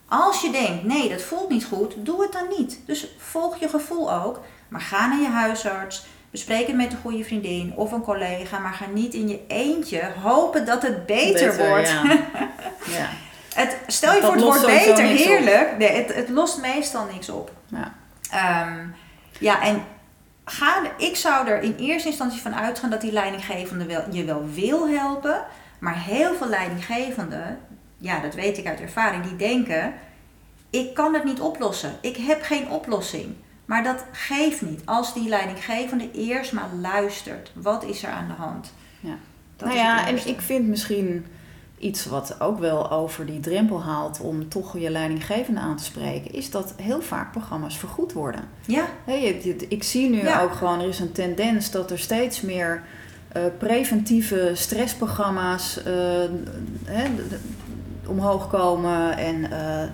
Als 0.08 0.42
je 0.42 0.52
denkt, 0.52 0.84
nee, 0.84 1.10
dat 1.10 1.22
voelt 1.22 1.50
niet 1.50 1.66
goed, 1.66 1.94
doe 1.98 2.22
het 2.22 2.32
dan 2.32 2.48
niet. 2.58 2.80
Dus 2.86 3.08
volg 3.18 3.60
je 3.60 3.70
gevoel 3.70 4.14
ook. 4.14 4.42
Maar 4.68 4.82
ga 4.82 5.08
naar 5.08 5.22
je 5.22 5.28
huisarts. 5.28 6.06
Bespreek 6.32 6.68
het 6.68 6.76
met 6.76 6.92
een 6.92 7.00
goede 7.02 7.24
vriendin 7.24 7.74
of 7.76 7.92
een 7.92 8.02
collega. 8.02 8.60
Maar 8.60 8.74
ga 8.74 8.86
niet 8.94 9.14
in 9.14 9.28
je 9.28 9.40
eentje 9.48 10.12
hopen 10.22 10.66
dat 10.66 10.82
het 10.82 11.06
beter, 11.06 11.68
wordt. 11.68 11.90
Ja. 12.00 12.96
ja. 12.98 13.10
Het, 13.54 13.78
stel 13.88 14.14
je 14.14 14.22
Dat 14.22 14.30
voor, 14.30 14.40
het 14.40 14.46
wordt 14.46 14.66
beter, 14.66 15.04
heerlijk. 15.04 15.78
Nee, 15.78 15.92
het, 15.92 16.16
het 16.16 16.30
lost 16.30 16.62
meestal 16.62 17.06
niks 17.14 17.30
op. 17.30 17.52
Ja. 17.68 17.94
Ehm, 18.32 18.88
ja, 19.40 19.62
en 19.62 19.84
ga, 20.52 20.92
ik 20.98 21.16
zou 21.16 21.48
er 21.48 21.62
in 21.62 21.76
eerste 21.76 22.10
instantie 22.10 22.42
van 22.42 22.56
uitgaan 22.56 22.90
dat 22.90 23.02
die 23.02 23.12
leidinggevende 23.12 23.86
wel, 23.86 24.04
je 24.12 24.24
wel 24.24 24.50
wil 24.54 24.88
helpen. 24.88 25.46
Maar 25.80 26.04
heel 26.04 26.36
veel 26.36 26.48
leidinggevenden, 26.48 27.60
ja, 27.98 28.20
dat 28.20 28.34
weet 28.34 28.58
ik 28.58 28.66
uit 28.66 28.80
ervaring, 28.80 29.24
die 29.24 29.36
denken: 29.36 29.94
ik 30.70 30.94
kan 30.94 31.14
het 31.14 31.24
niet 31.24 31.40
oplossen. 31.40 31.92
Ik 32.02 32.18
heb 32.18 32.42
geen 32.42 32.70
oplossing. 32.70 33.36
Maar 33.66 33.84
dat 33.84 34.06
geeft 34.12 34.62
niet. 34.62 34.82
Als 34.86 35.14
die 35.14 35.30
leidinggevende 35.30 36.12
eerst 36.12 36.54
maar 36.54 36.70
luistert, 36.82 37.52
wat 37.56 37.84
is 37.84 38.04
er 38.04 38.10
aan 38.10 38.28
de 38.28 38.34
hand? 38.34 38.74
Ja. 39.00 39.18
Dat 39.56 39.68
nou 39.68 39.80
ja, 39.80 40.08
en 40.08 40.28
ik 40.28 40.42
vind 40.42 40.68
misschien 40.68 41.26
iets 41.80 42.06
wat 42.06 42.36
ook 42.42 42.60
wel 42.60 42.92
over 42.92 43.26
die 43.26 43.40
drempel 43.40 43.84
haalt 43.84 44.20
om 44.20 44.50
toch 44.50 44.78
je 44.80 44.90
leidinggevende 44.90 45.60
aan 45.60 45.76
te 45.76 45.84
spreken, 45.84 46.32
is 46.34 46.52
dat 46.52 46.74
heel 46.82 47.02
vaak 47.02 47.32
programma's 47.32 47.78
vergoed 47.78 48.14
worden. 48.14 48.42
Ja, 48.66 48.86
ik 49.70 49.84
zie 49.84 50.10
nu 50.10 50.22
Ja. 50.24 50.42
ook 50.42 50.54
gewoon, 50.54 50.80
er 50.80 50.88
is 50.88 51.00
een 51.00 51.12
tendens 51.12 51.72
dat 51.72 51.92
er 51.92 52.00
steeds 52.00 52.42
meer 52.42 52.82
eh, 53.32 53.42
preventieve 53.58 54.52
stressprogramma's 54.54 55.84
eh, 55.84 55.94
omhoog 58.08 58.48
komen. 58.50 59.18
En 59.18 59.52
eh, 59.52 59.88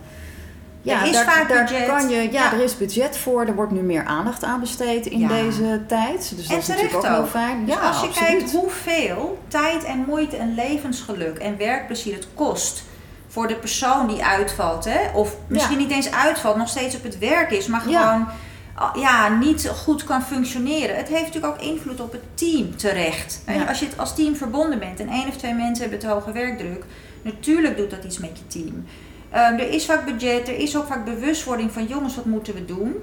ja, 0.85 1.01
Er 1.01 1.07
is 1.07 1.13
daar, 1.13 1.25
vaak 1.25 1.49
daar 1.49 1.63
budget. 1.65 1.87
kan 1.87 2.09
je, 2.09 2.15
ja, 2.21 2.29
Ja. 2.31 2.53
er 2.53 2.63
is 2.63 2.77
budget 2.77 3.17
voor. 3.17 3.45
Er 3.45 3.55
wordt 3.55 3.71
nu 3.71 3.79
meer 3.81 4.05
aandacht 4.05 4.43
aan 4.43 4.59
besteed 4.59 5.05
in 5.05 5.19
Ja. 5.19 5.27
deze 5.27 5.81
tijd. 5.87 6.33
Dus 6.35 6.47
dat 6.47 6.51
En 6.51 6.57
is 6.57 6.67
natuurlijk 6.67 6.95
ook, 6.95 7.03
heel 7.05 7.25
fijn. 7.25 7.65
Dus 7.65 7.75
ja, 7.75 7.81
als 7.81 8.01
je 8.01 8.07
absoluut. 8.07 8.29
kijkt 8.29 8.51
hoeveel 8.51 9.39
tijd 9.47 9.83
en 9.83 10.03
moeite 10.07 10.35
en 10.37 10.53
levensgeluk 10.55 11.37
en 11.37 11.57
werkplezier 11.57 12.13
het 12.13 12.27
kost 12.33 12.83
voor 13.27 13.47
de 13.47 13.55
persoon 13.55 14.07
die 14.07 14.23
uitvalt, 14.25 14.85
hè? 14.85 14.99
of 15.13 15.35
misschien 15.47 15.77
niet 15.77 15.91
eens 15.91 16.11
uitvalt, 16.11 16.55
nog 16.55 16.69
steeds 16.69 16.95
op 16.95 17.03
het 17.03 17.17
werk 17.19 17.51
is, 17.51 17.67
maar 17.67 17.81
gewoon 17.81 18.27
ah, 18.75 18.95
ja, 18.95 19.27
niet 19.29 19.71
goed 19.83 20.03
kan 20.03 20.21
functioneren. 20.23 20.95
Het 20.95 21.07
heeft 21.07 21.25
natuurlijk 21.25 21.53
ook 21.53 21.61
invloed 21.61 21.99
op 22.01 22.11
het 22.11 22.21
team 22.33 22.75
terecht. 22.77 23.41
Ja. 23.47 23.63
Als 23.63 23.79
je 23.79 23.85
het 23.85 23.97
als 23.97 24.15
team 24.15 24.35
verbonden 24.35 24.79
bent 24.79 24.99
en 24.99 25.09
één 25.09 25.27
of 25.27 25.35
twee 25.35 25.53
mensen 25.53 25.81
hebben 25.81 25.99
te 25.99 26.07
hoge 26.07 26.31
werkdruk, 26.31 26.83
natuurlijk 27.21 27.77
doet 27.77 27.89
dat 27.89 28.03
iets 28.03 28.17
met 28.19 28.31
je 28.37 28.47
team. 28.47 28.85
Ehm, 29.29 29.53
er 29.53 29.69
is 29.69 29.85
vaak 29.85 30.05
budget, 30.05 30.47
er 30.47 30.57
is 30.57 30.77
ook 30.77 30.87
vaak 30.87 31.05
bewustwording 31.05 31.71
van 31.71 31.85
jongens, 31.85 32.15
wat 32.15 32.25
moeten 32.25 32.53
we 32.53 32.65
doen? 32.65 32.95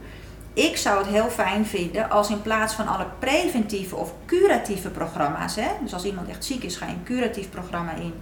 Ik 0.55 0.77
zou 0.77 0.99
het 0.99 1.07
heel 1.07 1.29
fijn 1.29 1.67
vinden 1.67 2.11
als 2.11 2.31
in 2.31 2.43
plaats 2.43 2.75
van 2.75 2.87
alle 2.89 3.07
preventieve 3.19 3.97
of 3.97 4.13
curatieve 4.27 4.89
programma's, 4.89 5.57
hè, 5.57 5.69
dus 5.83 5.95
als 5.95 6.05
iemand 6.05 6.29
echt 6.29 6.45
ziek 6.45 6.63
is, 6.63 6.77
ga 6.77 6.87
je 6.87 6.93
een 6.93 7.05
curatief 7.05 7.51
programma 7.51 7.95
in. 7.95 8.15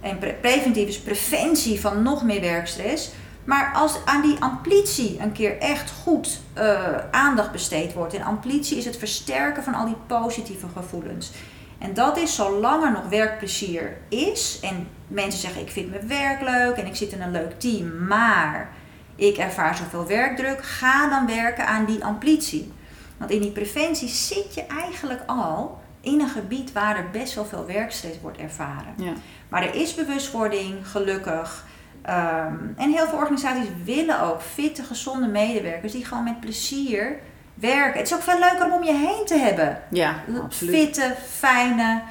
En 0.00 0.18
pre- 0.18 0.36
preventief 0.40 0.88
is 0.88 1.00
preventie 1.00 1.80
van 1.80 2.02
nog 2.02 2.22
meer 2.24 2.40
werkstress. 2.40 3.10
Maar 3.44 3.72
als 3.74 3.96
aan 4.04 4.22
die 4.22 4.36
amplitie 4.40 5.18
een 5.20 5.32
keer 5.32 5.58
echt 5.58 5.92
goed 6.02 6.40
eh, 6.52 6.96
aandacht 7.10 7.52
besteed 7.52 7.92
wordt. 7.92 8.14
En 8.14 8.22
amplitie 8.22 8.76
is 8.76 8.84
het 8.84 8.96
versterken 8.96 9.62
van 9.62 9.74
al 9.74 9.86
die 9.86 9.96
positieve 10.06 10.66
gevoelens. 10.76 11.30
En 11.78 11.94
dat 11.94 12.16
is 12.16 12.34
zolang 12.34 12.84
er 12.84 12.92
nog 12.92 13.08
werkplezier 13.08 13.96
is. 14.08 14.58
En 14.62 14.88
mensen 15.12 15.40
zeggen 15.40 15.62
ik 15.62 15.70
vind 15.70 15.90
mijn 15.90 16.08
werk 16.08 16.40
leuk 16.40 16.76
en 16.76 16.86
ik 16.86 16.96
zit 16.96 17.12
in 17.12 17.22
een 17.22 17.30
leuk 17.30 17.60
team. 17.60 18.06
Maar 18.06 18.68
ik 19.16 19.36
ervaar 19.36 19.76
zoveel 19.76 20.06
werkdruk. 20.06 20.64
Ga 20.64 21.08
dan 21.08 21.26
werken 21.26 21.66
aan 21.66 21.84
die 21.84 22.04
amplitie. 22.04 22.72
Want 23.16 23.30
in 23.30 23.40
die 23.40 23.50
preventie 23.50 24.08
zit 24.08 24.54
je 24.54 24.66
eigenlijk 24.66 25.20
al 25.26 25.80
in 26.00 26.20
een 26.20 26.28
gebied 26.28 26.72
waar 26.72 26.96
er 26.96 27.10
best 27.10 27.34
wel 27.34 27.44
veel 27.44 27.66
werkstress 27.66 28.20
wordt 28.20 28.38
ervaren. 28.38 28.94
Ja. 28.96 29.12
Maar 29.48 29.62
er 29.62 29.74
is 29.74 29.94
bewustwording, 29.94 30.88
gelukkig. 30.88 31.64
Ehm, 32.02 32.56
en 32.76 32.92
heel 32.92 33.06
veel 33.06 33.18
organisaties 33.18 33.68
willen 33.84 34.20
ook 34.20 34.42
fitte, 34.42 34.82
gezonde 34.82 35.26
medewerkers 35.26 35.92
die 35.92 36.04
gewoon 36.04 36.24
met 36.24 36.40
plezier 36.40 37.18
werken. 37.54 37.98
Het 37.98 38.10
is 38.10 38.14
ook 38.14 38.22
veel 38.22 38.38
leuker 38.38 38.66
om 38.66 38.72
om 38.72 38.82
je 38.82 38.94
heen 38.94 39.26
te 39.26 39.36
hebben. 39.36 39.82
ja, 39.90 40.14
absoluut. 40.42 40.74
Fitte, 40.74 41.14
fijne, 41.28 42.02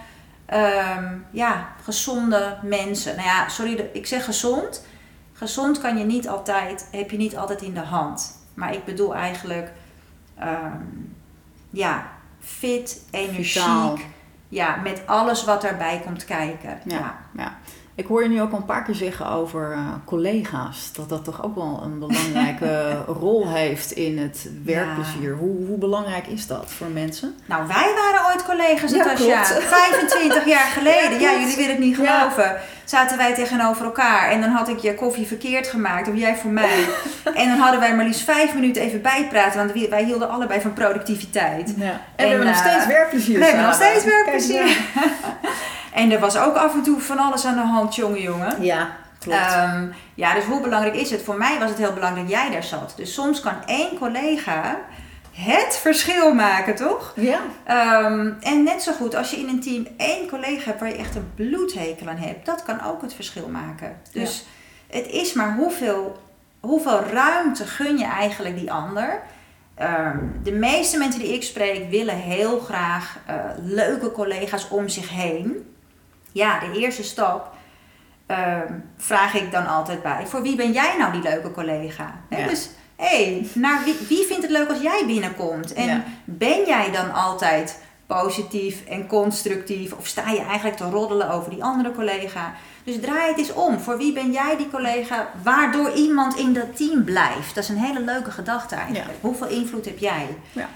ehm, 0.52 1.18
ja, 1.32 1.68
gezonde 1.84 2.58
mensen. 2.64 3.16
Nou 3.16 3.28
ja, 3.28 3.50
sorry, 3.50 3.90
ik 3.94 4.08
zeg 4.08 4.26
gezond. 4.26 4.86
Gezond 5.34 5.80
kan 5.80 5.98
je 5.98 6.04
niet 6.04 6.28
altijd, 6.28 6.88
heb 6.92 7.12
je 7.12 7.18
niet 7.18 7.38
altijd 7.38 7.62
in 7.62 7.74
de 7.74 7.80
hand. 7.80 8.40
Maar 8.54 8.74
ik 8.74 8.86
bedoel 8.86 9.16
eigenlijk, 9.16 9.72
ehm, 10.38 10.78
ja, 11.70 12.08
fit, 12.40 13.02
energiek. 13.12 13.46
Vitaal. 13.46 13.98
Ja, 14.50 14.76
met 14.76 15.02
alles 15.06 15.44
wat 15.44 15.62
daarbij 15.62 16.02
komt 16.06 16.26
kijken. 16.26 16.80
Ja, 16.86 17.20
ja. 17.38 17.58
Ik 18.02 18.08
hoor 18.08 18.24
je 18.24 18.30
nu 18.30 18.42
ook 18.42 18.52
al 18.52 18.58
een 18.58 18.66
paar 18.66 18.84
keer 18.84 18.96
zeggen 18.96 19.28
over 19.28 19.72
uh, 19.72 19.88
collega's. 20.06 20.90
Dat 20.94 21.10
dat 21.10 21.24
toch 21.24 21.44
ook 21.44 21.56
wel 21.56 21.82
een 21.84 22.00
belangrijke 22.00 22.96
rol 23.22 23.50
heeft 23.50 23.92
in 23.92 24.18
het 24.18 24.50
werkplezier. 24.66 25.36
Hoe, 25.36 25.66
hoe 25.66 25.78
belangrijk 25.78 26.28
is 26.28 26.48
dat 26.48 26.72
voor 26.72 26.88
mensen? 26.88 27.36
Nou, 27.46 27.68
wij 27.68 27.92
waren 27.96 28.32
ooit 28.32 28.46
collega's, 28.46 28.92
Natasja. 28.92 29.26
Ja, 29.26 29.44
25 29.44 30.46
jaar 30.56 30.68
geleden. 30.68 31.20
Ja, 31.20 31.40
jullie 31.40 31.56
willen 31.56 31.72
het 31.72 31.80
niet 31.80 31.96
geloven. 31.96 32.56
Zaten 32.84 33.18
wij 33.18 33.34
tegenover 33.34 33.86
elkaar 33.86 34.30
en 34.30 34.42
dan 34.42 34.50
had 34.50 34.68
ik 34.70 34.78
je 34.78 34.96
koffie 34.96 35.28
verkeerd 35.28 35.68
gemaakt 35.68 36.08
of 36.08 36.16
jij 36.16 36.36
voor 36.36 36.52
mij. 36.52 36.86
en 37.42 37.48
dan 37.50 37.58
hadden 37.58 37.80
wij 37.80 37.96
maar 37.96 38.06
liefst 38.06 38.22
vijf 38.22 38.54
minuten 38.54 38.82
even 38.82 39.02
bijpraten, 39.02 39.66
want 39.66 39.88
wij 39.90 40.04
hielden 40.04 40.30
allebei 40.30 40.62
van 40.62 40.74
productiviteit. 40.74 41.74
En, 41.76 41.82
en, 41.82 42.00
we 42.16 42.26
hebben 42.26 42.48
nog 42.48 42.58
steeds 42.58 42.88
werkplezier. 42.88 43.40
We 43.40 43.46
hebben 43.46 43.66
nog 43.66 43.74
steeds 43.74 44.04
werkplezier. 44.04 44.78
En 45.94 46.12
er 46.12 46.20
was 46.20 46.38
ook 46.38 46.56
af 46.56 46.74
en 46.74 46.84
toe 46.84 47.00
van 47.00 47.18
alles 47.18 47.46
aan 47.46 47.56
de 47.56 47.62
hand, 47.62 47.96
jongen, 47.96 48.22
jongen. 48.22 48.64
Ja, 48.64 48.90
klopt. 49.20 49.56
Um, 49.74 49.94
ja, 50.16 50.34
dus 50.34 50.44
hoe 50.44 50.62
belangrijk 50.62 50.96
is 50.96 51.12
het? 51.12 51.22
Voor 51.22 51.38
mij 51.38 51.60
was 51.60 51.70
het 51.70 51.78
heel 51.78 51.94
belangrijk 51.94 52.28
dat 52.28 52.38
jij 52.38 52.50
daar 52.50 52.64
zat. 52.64 52.94
Dus 52.96 53.14
soms 53.14 53.40
kan 53.40 53.66
één 53.66 53.98
collega 53.98 54.80
het 55.32 55.78
verschil 55.82 56.34
maken, 56.34 56.76
toch? 56.76 57.14
Ja. 57.16 57.40
Um, 58.06 58.38
en 58.42 58.64
net 58.64 58.82
zo 58.82 58.92
goed, 58.94 59.16
als 59.16 59.32
je 59.32 59.38
in 59.38 59.48
een 59.48 59.62
team 59.62 59.88
één 59.98 60.28
collega 60.30 60.64
hebt 60.66 60.80
waar 60.80 60.90
je 60.90 60.96
echt 60.96 61.16
een 61.16 61.32
bloedhekel 61.36 62.08
aan 62.08 62.18
hebt, 62.18 62.46
dat 62.46 62.64
kan 62.64 62.84
ook 62.84 63.02
het 63.02 63.14
verschil 63.14 63.48
maken. 63.48 63.98
Dus 64.12 64.46
het 64.90 65.08
is 65.08 65.34
maar 65.34 65.56
hoeveel, 65.56 66.22
hoeveel 66.60 67.00
ruimte 67.00 67.66
gun 67.66 67.98
je 67.98 68.06
eigenlijk 68.06 68.58
die 68.58 68.72
ander. 68.72 69.22
Um, 69.82 70.40
de 70.44 70.52
meeste 70.52 70.98
mensen 70.98 71.20
die 71.20 71.34
ik 71.34 71.44
spreek 71.44 71.90
willen 71.90 72.16
heel 72.16 72.60
graag 72.60 73.18
uh, 73.30 73.36
leuke 73.58 74.12
collega's 74.12 74.68
om 74.70 74.90
zich 74.90 75.10
heen 75.10 75.71
ja, 76.32 76.60
de 76.60 76.80
eerste 76.80 77.04
stap 77.04 77.54
ehm, 78.26 78.74
vraag 78.98 79.34
ik 79.34 79.52
dan 79.52 79.68
altijd 79.68 80.02
bij. 80.02 80.28
Voor 80.28 80.42
wie 80.42 80.56
ben 80.56 80.72
jij 80.72 80.96
nou 80.98 81.12
die 81.12 81.22
leuke 81.22 81.52
collega? 81.52 82.22
Dus 82.30 82.70
hé, 82.96 83.42
hey, 83.54 83.82
wie, 83.86 83.96
wie 84.08 84.26
vindt 84.26 84.42
het 84.42 84.52
leuk 84.52 84.70
als 84.70 84.82
jij 84.82 85.04
binnenkomt? 85.06 85.74
En 85.74 86.04
ben 86.26 86.66
jij 86.66 86.92
dan 86.92 87.14
altijd 87.14 87.80
positief 88.06 88.86
en 88.86 89.08
constructief? 89.08 89.94
Of 89.94 90.08
sta 90.08 90.30
je 90.30 90.42
eigenlijk 90.42 90.78
te 90.78 90.90
roddelen 90.90 91.32
over 91.32 91.50
die 91.50 91.64
andere 91.64 91.92
collega? 91.92 92.54
Dus 92.84 93.00
draai 93.00 93.28
het 93.28 93.38
eens 93.38 93.54
om. 93.54 93.80
Voor 93.80 93.98
wie 93.98 94.14
ben 94.14 94.32
jij 94.32 94.58
die 94.58 94.70
collega 94.70 95.30
waardoor 95.44 95.92
iemand 95.92 96.36
in 96.36 96.54
dat 96.54 96.76
team 96.76 97.04
blijft? 97.04 97.56
Dat 97.56 97.64
is 97.64 97.70
een 97.70 97.78
hele 97.78 98.02
leuke 98.02 98.32
gedachte 98.32 98.76
eigenlijk. 98.76 99.18
Hoeveel 99.22 99.48
invloed 99.48 99.86
heb 99.86 99.98
jij? 99.98 100.28
Ja. 100.52 100.70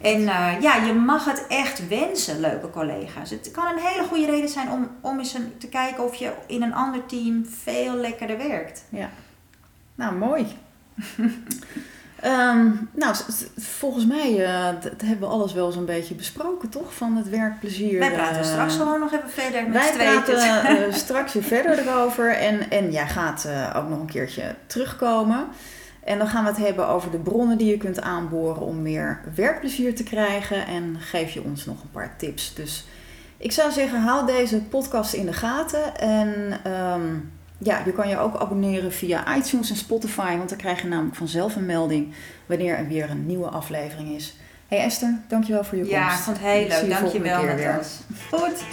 En 0.00 0.20
uh, 0.20 0.60
ja, 0.60 0.76
je 0.76 0.92
mag 0.92 1.24
het 1.24 1.46
echt 1.48 1.88
wensen, 1.88 2.40
leuke 2.40 2.70
collega's. 2.70 3.30
Het 3.30 3.50
kan 3.50 3.66
een 3.66 3.82
hele 3.82 4.06
goede 4.06 4.26
reden 4.26 4.48
zijn 4.48 4.70
om, 4.70 4.90
om 5.00 5.18
eens 5.18 5.34
een, 5.34 5.52
te 5.58 5.68
kijken 5.68 6.04
of 6.04 6.14
je 6.14 6.32
in 6.46 6.62
een 6.62 6.74
ander 6.74 7.06
team 7.06 7.46
veel 7.62 7.94
lekkerder 7.94 8.38
werkt. 8.38 8.84
Ja, 8.88 9.10
nou 9.94 10.14
mooi. 10.14 10.46
um, 12.24 12.88
nou, 13.02 13.16
volgens 13.56 14.06
mij 14.06 14.32
uh, 14.32 14.64
hebben 15.04 15.18
we 15.18 15.26
alles 15.26 15.52
wel 15.52 15.72
zo'n 15.72 15.84
beetje 15.84 16.14
besproken, 16.14 16.68
toch? 16.68 16.94
Van 16.94 17.16
het 17.16 17.28
werkplezier. 17.28 17.98
Wij 17.98 18.12
praten 18.12 18.40
uh, 18.40 18.46
straks 18.46 18.76
gewoon 18.76 19.00
nog 19.00 19.12
even 19.12 19.30
verder 19.30 19.68
met 19.68 19.72
Wij 19.72 19.92
praten 19.92 20.94
straks 20.94 21.32
weer 21.32 21.42
verder 21.42 21.78
erover. 21.78 22.36
En, 22.36 22.70
en 22.70 22.90
jij 22.92 23.08
gaat 23.08 23.48
ook 23.76 23.88
nog 23.88 24.00
een 24.00 24.06
keertje 24.06 24.54
terugkomen. 24.66 25.48
En 26.08 26.18
dan 26.18 26.26
gaan 26.26 26.42
we 26.44 26.50
het 26.50 26.58
hebben 26.58 26.88
over 26.88 27.10
de 27.10 27.18
bronnen 27.18 27.58
die 27.58 27.70
je 27.70 27.76
kunt 27.76 28.00
aanboren 28.00 28.62
om 28.62 28.82
meer 28.82 29.20
werkplezier 29.34 29.94
te 29.94 30.02
krijgen. 30.02 30.66
En 30.66 30.96
geef 30.98 31.32
je 31.32 31.42
ons 31.42 31.64
nog 31.64 31.82
een 31.82 31.90
paar 31.90 32.14
tips. 32.16 32.54
Dus 32.54 32.86
ik 33.36 33.52
zou 33.52 33.72
zeggen, 33.72 34.00
haal 34.00 34.26
deze 34.26 34.62
podcast 34.62 35.12
in 35.12 35.26
de 35.26 35.32
gaten. 35.32 35.98
En 35.98 36.60
um, 36.72 37.30
ja, 37.58 37.82
je 37.84 37.92
kan 37.92 38.08
je 38.08 38.18
ook 38.18 38.36
abonneren 38.36 38.92
via 38.92 39.36
iTunes 39.36 39.70
en 39.70 39.76
Spotify. 39.76 40.36
Want 40.36 40.48
dan 40.48 40.58
krijg 40.58 40.82
je 40.82 40.88
namelijk 40.88 41.16
vanzelf 41.16 41.56
een 41.56 41.66
melding 41.66 42.14
wanneer 42.46 42.76
er 42.76 42.88
weer 42.88 43.10
een 43.10 43.26
nieuwe 43.26 43.48
aflevering 43.48 44.08
is. 44.08 44.36
Hey 44.68 44.78
Esther, 44.78 45.18
dankjewel 45.28 45.64
voor 45.64 45.78
je 45.78 45.82
komst. 45.82 45.96
Ja, 45.96 46.12
ik 46.12 46.18
vond 46.18 46.38
het 46.38 46.46
heel 46.46 46.68
leuk. 46.68 47.00
Dankjewel. 47.00 47.42
Natas. 47.42 48.00
Goed. 48.30 48.64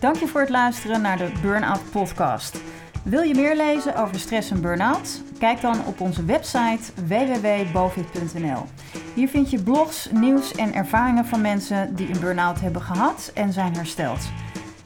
Dank 0.00 0.16
je 0.16 0.26
voor 0.26 0.40
het 0.40 0.50
luisteren 0.50 1.00
naar 1.00 1.18
de 1.18 1.32
Burnout 1.42 1.90
Podcast. 1.90 2.60
Wil 3.02 3.22
je 3.22 3.34
meer 3.34 3.56
lezen 3.56 3.96
over 3.96 4.20
stress 4.20 4.50
en 4.50 4.60
burn-out? 4.60 5.22
Kijk 5.38 5.60
dan 5.60 5.84
op 5.84 6.00
onze 6.00 6.24
website 6.24 6.92
www.bovit.nl. 7.06 8.64
Hier 9.14 9.28
vind 9.28 9.50
je 9.50 9.62
blogs, 9.62 10.08
nieuws 10.12 10.52
en 10.52 10.74
ervaringen 10.74 11.26
van 11.26 11.40
mensen 11.40 11.94
die 11.94 12.08
een 12.08 12.20
burn-out 12.20 12.60
hebben 12.60 12.82
gehad 12.82 13.30
en 13.34 13.52
zijn 13.52 13.76
hersteld. 13.76 14.28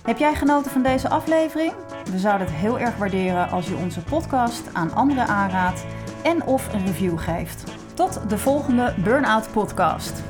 Heb 0.03 0.19
jij 0.19 0.35
genoten 0.35 0.71
van 0.71 0.83
deze 0.83 1.09
aflevering? 1.09 1.73
We 2.11 2.19
zouden 2.19 2.47
het 2.47 2.57
heel 2.57 2.79
erg 2.79 2.97
waarderen 2.97 3.51
als 3.51 3.69
je 3.69 3.77
onze 3.77 4.01
podcast 4.01 4.63
aan 4.73 4.95
anderen 4.95 5.27
aanraadt 5.27 5.85
en 6.23 6.45
of 6.45 6.73
een 6.75 6.87
review 6.87 7.19
geeft. 7.19 7.65
Tot 7.95 8.21
de 8.29 8.39
volgende 8.39 8.95
Burnout 9.05 9.53
Podcast. 9.53 10.23